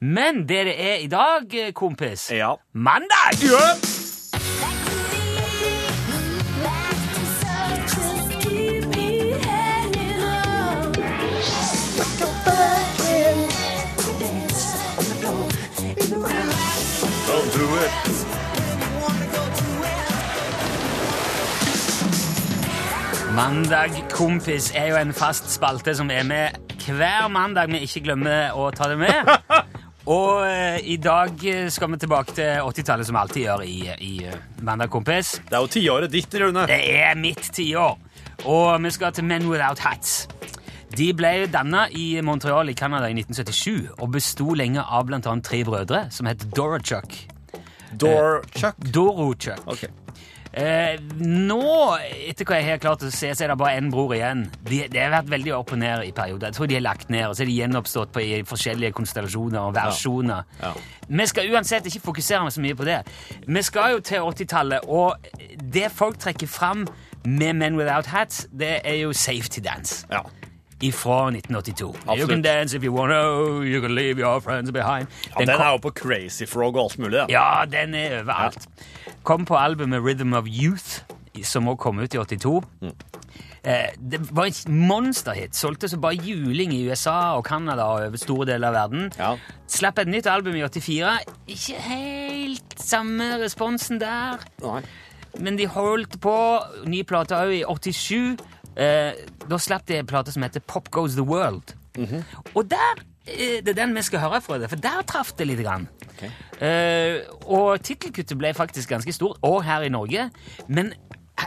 Men 0.00 0.42
det 0.48 0.64
det 0.66 0.74
er 0.80 0.96
i 1.04 1.06
dag, 1.06 1.54
eh, 1.54 1.72
kompis 1.72 2.30
Ja. 2.30 2.56
Mandag! 2.72 3.38
Don't 3.38 4.03
Mandag 23.34 23.96
kompis 24.12 24.68
er 24.78 24.92
jo 24.92 24.98
en 25.00 25.10
fast 25.16 25.48
spalte 25.50 25.90
som 25.98 26.10
er 26.12 26.22
med 26.22 26.74
hver 26.84 27.26
mandag 27.32 27.72
vi 27.72 27.80
ikke 27.82 28.04
glemmer 28.04 28.54
å 28.54 28.68
ta 28.70 28.86
det 28.92 28.98
med. 29.00 29.30
Og 30.14 30.44
eh, 30.46 30.76
i 30.92 30.94
dag 31.02 31.42
eh, 31.50 31.64
skal 31.72 31.90
vi 31.90 31.98
tilbake 32.04 32.36
til 32.36 32.60
80-tallet, 32.62 33.08
som 33.08 33.16
vi 33.16 33.20
alltid 33.22 33.42
gjør 33.42 33.64
i, 33.66 33.78
i 34.06 34.12
eh, 34.28 34.36
Mandag 34.62 34.92
kompis. 34.92 35.32
Det 35.48 35.58
er 35.58 35.64
jo 35.64 35.72
tiåret 35.72 36.12
ditt, 36.12 36.36
Rune. 36.44 36.68
Det 36.70 36.78
er 36.94 37.18
mitt 37.18 37.50
tiår. 37.56 37.98
Og 38.44 38.68
vi 38.84 38.94
skal 38.94 39.16
til 39.16 39.26
Men 39.26 39.48
Without 39.50 39.82
Hats. 39.82 40.28
De 40.94 41.10
ble 41.16 41.48
danna 41.50 41.88
i 41.90 42.20
Montreal 42.22 42.70
i 42.70 42.76
Canada 42.78 43.10
i 43.10 43.18
1977 43.18 43.98
og 43.98 44.14
besto 44.14 44.54
lenge 44.54 44.84
av 44.84 45.10
annet 45.10 45.42
tre 45.42 45.64
brødre 45.66 46.06
som 46.14 46.30
het 46.30 46.46
Dorochuk. 46.54 47.18
Door 47.98 48.44
Chuck. 48.54 48.78
Dorochuk. 48.94 49.66
Ok. 49.66 50.03
Eh, 50.54 51.00
nå, 51.18 51.62
etter 52.28 52.46
hva 52.46 52.60
jeg 52.60 52.68
har 52.68 52.82
klart 52.82 53.02
å 53.02 53.10
se, 53.10 53.32
så 53.34 53.44
er 53.44 53.50
det 53.50 53.56
bare 53.58 53.80
én 53.80 53.88
bror 53.90 54.12
igjen. 54.14 54.44
De, 54.62 54.84
det 54.90 55.00
har 55.02 55.10
vært 55.16 55.32
veldig 55.32 55.54
opp 55.56 55.72
og 55.74 55.80
ned 55.82 56.04
i 56.06 56.12
perioder. 56.14 56.52
Jeg 56.52 56.58
tror 56.58 56.70
de 56.70 56.76
er 56.78 56.84
lagt 56.84 57.10
ned, 57.10 57.26
og 57.26 57.34
så 57.34 57.42
er 57.42 57.50
de 57.50 57.56
gjenoppstått 57.58 58.12
på 58.14 58.22
i 58.22 58.42
forskjellige 58.46 58.94
konstellasjoner 58.94 59.60
og 59.64 59.74
versjoner. 59.74 60.46
Ja. 60.62 60.70
Vi 61.08 61.26
skal 61.30 61.50
uansett 61.50 61.90
ikke 61.90 62.04
fokusere 62.06 62.54
så 62.54 62.62
mye 62.62 62.78
på 62.78 62.86
det. 62.86 63.00
Vi 63.48 63.64
skal 63.66 63.96
jo 63.96 64.04
til 64.06 64.30
80-tallet, 64.30 64.86
og 64.86 65.26
det 65.74 65.90
folk 65.92 66.22
trekker 66.22 66.50
fram 66.50 66.86
med 67.24 67.58
Men 67.58 67.76
Without 67.80 68.06
Hats, 68.12 68.46
det 68.52 68.78
er 68.84 69.00
jo 69.02 69.12
Safety 69.12 69.64
Dance. 69.64 70.06
Ja. 70.12 70.22
Ifra 70.84 71.30
1982. 71.30 72.18
You 72.18 72.26
can 72.28 72.42
dance 72.42 72.76
if 72.76 72.84
you 72.84 72.92
wanna, 72.92 73.64
you 73.64 73.80
can 73.80 73.94
leave 73.94 74.18
your 74.20 74.40
friends 74.40 74.70
behind. 74.72 75.08
ja 75.34 75.40
den 75.44 75.48
er 75.60 75.70
jo 75.70 75.76
på 75.82 75.90
Crazy 75.90 76.44
Frog 76.46 76.76
og 76.76 76.82
alt 76.84 76.98
mulig. 76.98 77.18
Da. 77.18 77.26
ja, 77.28 77.64
den 77.64 77.94
er 77.94 78.20
overalt. 78.22 78.68
Kom 79.22 79.44
på 79.44 79.56
albumet 79.56 80.02
Rhythm 80.04 80.32
of 80.32 80.44
Youth, 80.46 81.00
som 81.42 81.68
også 81.68 81.76
kom 81.82 81.98
ut 81.98 82.14
i 82.14 82.18
82. 82.18 82.62
Eh, 83.64 83.94
det 84.10 84.20
var 84.36 84.44
en 84.44 84.74
monsterhit. 84.88 85.56
Solgte 85.56 85.88
så 85.88 85.96
bare 85.96 86.14
juling 86.20 86.74
i 86.74 86.82
USA 86.88 87.32
og 87.38 87.44
Canada 87.48 87.86
og 87.88 88.02
over 88.10 88.20
store 88.20 88.46
deler 88.52 88.68
av 88.68 88.74
verden. 88.76 89.06
Ja. 89.18 89.30
Slapp 89.66 89.98
et 89.98 90.08
nytt 90.12 90.26
album 90.28 90.54
i 90.58 90.60
84. 90.60 91.14
Ikke 91.48 91.80
helt 91.86 92.76
samme 92.76 93.30
responsen 93.40 94.00
der, 94.02 94.44
Nei. 94.62 94.82
men 95.40 95.56
de 95.56 95.66
holdt 95.66 96.20
på. 96.20 96.36
Ny 96.86 97.02
plate 97.08 97.38
òg 97.40 97.54
i 97.56 97.64
87. 97.64 98.36
Eh, 98.76 99.12
da 99.48 99.58
slapp 99.58 99.86
de 99.86 99.98
en 100.00 100.06
plate 100.10 100.32
som 100.34 100.42
heter 100.42 100.60
Pop 100.66 100.90
Goes 100.90 101.14
The 101.14 101.22
World. 101.26 101.74
Og 102.54 102.64
der 102.70 103.02
eh, 103.26 103.60
det 103.62 103.68
er 103.74 103.80
den 103.84 103.94
vi 103.94 104.02
skal 104.02 104.20
høre 104.24 104.40
fra 104.42 104.58
det, 104.58 104.68
for 104.72 104.76
der 104.82 105.02
traff 105.06 105.32
det 105.38 105.46
litt. 105.46 105.62
Grann. 105.64 105.88
Eh, 106.60 107.20
og 107.46 107.80
tittelkuttet 107.84 108.38
ble 108.38 108.54
faktisk 108.54 108.88
ganske 108.90 109.12
stort, 109.14 109.38
og 109.42 109.62
her 109.66 109.82
i 109.86 109.92
Norge. 109.92 110.28
Men 110.68 110.92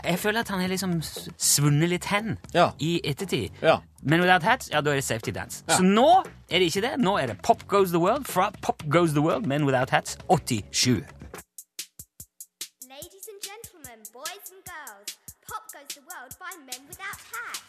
jeg 0.04 0.18
føler 0.20 0.40
at 0.44 0.48
han 0.52 0.60
har 0.60 0.68
liksom 0.70 0.98
svunnet 1.02 1.88
litt 1.90 2.04
hen 2.12 2.36
Ja. 2.54 2.70
i 2.78 3.00
ettertid. 3.04 3.50
Ja. 3.62 3.78
Men 4.02 4.20
Without 4.20 4.42
Hats, 4.46 4.68
ja, 4.70 4.80
da 4.80 4.90
er 4.92 5.00
det 5.00 5.04
Safety 5.04 5.30
Dance. 5.34 5.64
Så 5.68 5.82
nå 5.82 6.06
er 6.50 6.58
det 6.60 6.68
ikke 6.70 6.82
det. 6.84 6.92
Nå 7.02 7.16
er 7.18 7.26
det 7.32 7.38
Pop 7.42 7.64
Goes 7.68 7.90
The 7.90 7.98
World 7.98 8.26
fra 8.28 8.50
Pop 8.62 8.82
Goes 8.90 9.10
The 9.16 9.20
World, 9.24 9.46
men 9.46 9.64
Without 9.66 9.90
Hats 9.90 10.16
87. 10.28 11.02
by 16.36 16.52
Men 16.66 16.80
Without 16.90 17.20
Hats. 17.32 17.64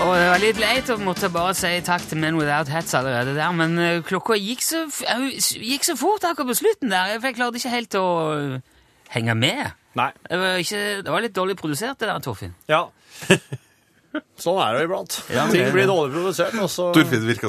Og 0.00 0.12
det 0.16 0.28
var 0.30 0.40
litt 0.40 0.60
leit 0.60 0.90
å 0.92 0.96
måtte 1.00 1.28
bare 1.32 1.54
si 1.56 1.70
takk 1.84 2.04
til 2.08 2.20
Men 2.20 2.36
Without 2.40 2.68
Hats 2.72 2.94
allerede 2.96 3.34
der, 3.36 3.52
men 3.56 3.78
eh, 3.80 4.02
klokka 4.04 4.36
gikk 4.40 4.64
så, 4.64 4.84
gikk 5.60 5.84
så 5.88 5.96
fort 6.00 6.24
akkurat 6.24 6.52
på 6.52 6.58
slutten 6.62 6.92
der, 6.92 7.16
for 7.18 7.30
jeg 7.30 7.38
klarte 7.38 7.60
ikke 7.60 7.74
helt 7.74 7.98
å 8.00 8.06
eh, 8.36 8.60
henge 9.16 9.36
med. 9.36 9.72
Nei. 9.98 10.10
Det 10.28 10.38
var, 10.40 10.60
ikke, 10.62 10.84
det 11.04 11.16
var 11.16 11.24
litt 11.24 11.36
dårlig 11.36 11.56
produsert, 11.60 11.98
det 12.00 12.08
der, 12.08 12.22
Torfinn. 12.24 12.54
Ja. 12.70 12.86
Sånn 14.40 14.56
er 14.58 14.74
det 14.74 14.86
iblant. 14.88 15.16
Ja, 15.30 15.44
Ting 15.52 15.68
blir 15.70 15.86
dårlig 15.86 16.10
produsert, 16.16 16.54
og 16.58 16.70
så 16.72 16.88
Torfinn 16.96 17.22
virka 17.28 17.46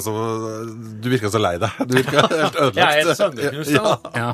Du 1.01 1.07
virka 1.09 1.31
så 1.33 1.39
lei 1.41 1.55
deg. 1.61 1.79
Du 1.89 1.95
virka 1.95 2.21
helt 2.29 2.57
ødelagt. 2.59 2.77
Jeg 2.77 2.85
er 2.85 2.99
helt 2.99 3.17
sønderknust, 3.17 3.71
Ja. 3.73 3.93
Ja. 4.13 4.27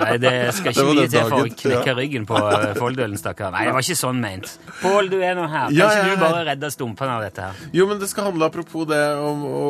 Nei, 0.00 0.16
det 0.22 0.32
skal 0.56 0.72
ikke 0.74 0.86
mye 0.88 1.04
til 1.12 1.28
for 1.28 1.44
å 1.44 1.50
knekke 1.50 1.92
ja. 1.92 1.94
ryggen 1.98 2.24
på 2.26 2.40
eh, 2.40 2.64
Folldølen, 2.78 3.18
stakkar. 3.20 3.52
Nei, 3.54 3.66
det 3.68 3.74
var 3.76 3.86
ikke 3.86 3.98
sånn 4.00 4.18
ment. 4.22 4.50
Pål, 4.80 5.10
du 5.12 5.18
er 5.20 5.36
nå 5.38 5.44
her. 5.46 5.68
Kan 5.68 5.76
Ja, 5.76 5.90
ikke 5.94 6.16
du 6.16 6.24
bare 6.24 6.40
redde 6.48 6.70
stumpene 6.74 7.18
av 7.18 7.26
dette 7.26 7.50
her? 7.50 7.60
Jo, 7.76 7.86
men 7.90 8.00
det 8.02 8.08
skal 8.10 8.30
handle 8.30 8.48
apropos 8.50 8.88
det 8.90 9.02
om 9.20 9.44
å 9.46 9.68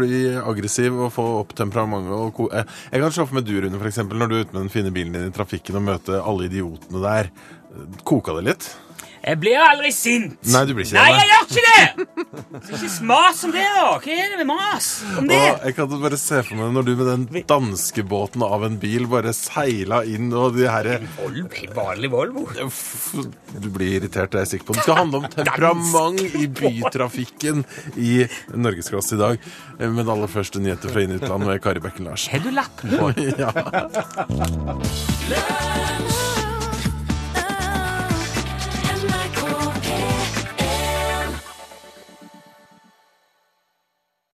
bli 0.00 0.24
aggressiv 0.40 0.96
og 1.06 1.12
få 1.14 1.26
opp 1.44 1.54
temperamentet. 1.58 2.16
Og 2.16 2.32
ko 2.40 2.48
eh, 2.50 2.66
jeg 2.90 3.04
kan 3.04 3.14
slå 3.14 3.28
for 3.28 3.38
med 3.38 3.46
du, 3.46 3.54
Rune, 3.62 3.78
for 3.78 3.90
eksempel, 3.92 4.18
når 4.18 4.32
du 4.32 4.38
er 4.40 4.42
ute 4.48 4.56
med 4.56 4.64
den 4.64 4.74
fine 4.74 4.94
bilen 4.96 5.14
din 5.14 5.30
i 5.30 5.36
trafikken 5.36 5.78
og 5.78 5.86
møter 5.92 6.18
alle 6.24 6.50
idiotene 6.50 7.04
der. 7.04 7.30
Koka 8.08 8.34
det 8.40 8.48
litt? 8.50 8.68
Jeg 9.26 9.40
blir 9.42 9.58
aldri 9.58 9.90
sint! 9.90 10.36
Nei, 10.54 10.60
du 10.68 10.72
blir 10.76 10.86
ikke 10.86 10.94
Nei, 11.00 11.10
det. 11.10 11.18
jeg 11.18 11.26
gjør 11.32 11.42
ikke 11.50 11.64
det! 11.66 11.86
Så 12.68 12.76
ikke 12.78 13.06
mas 13.10 13.40
om 13.46 13.50
det, 13.56 13.64
da! 13.74 13.86
Hva 14.04 14.12
er 14.14 14.28
det 14.30 14.36
med 14.38 14.46
mas 14.52 14.90
om 15.18 15.26
det? 15.30 15.40
Og 15.50 15.64
jeg 15.66 15.74
kan 15.80 15.96
bare 16.04 16.18
se 16.22 16.38
for 16.46 16.60
meg 16.60 16.68
når 16.76 16.86
du 16.86 16.92
med 17.00 17.08
den 17.10 17.24
danskebåten 17.50 18.44
av 18.46 18.66
en 18.68 18.76
bil 18.82 19.08
bare 19.10 19.32
seila 19.34 19.98
inn, 20.06 20.28
og 20.30 20.54
de 20.54 20.68
herre 20.70 21.00
vanlig 21.74 22.10
Volvo. 22.12 22.46
Du 23.56 23.68
blir 23.74 23.96
irritert, 23.98 24.30
det 24.30 24.38
er 24.38 24.44
jeg 24.46 24.52
sikker 24.54 24.68
på. 24.70 24.78
Det 24.78 24.86
skal 24.86 25.00
handle 25.02 25.18
om 25.24 25.28
temperament 25.34 26.22
i 26.38 26.46
bytrafikken 26.62 27.64
i 27.98 28.14
Norgesklasse 28.54 29.18
i 29.18 29.22
dag. 29.24 29.50
Men 29.82 30.06
aller 30.06 30.30
første 30.30 30.62
nyheter 30.62 30.94
fra 30.94 31.02
inn 31.02 31.16
i 31.16 31.18
utlandet 31.18 31.50
med 31.50 31.62
Kari 31.66 31.82
Bekken 31.82 32.06
Larsen. 32.06 32.30
Har 32.36 32.46
du 32.46 32.50
lappen 32.54 32.88
på? 32.94 33.06
Ja. 33.36 33.50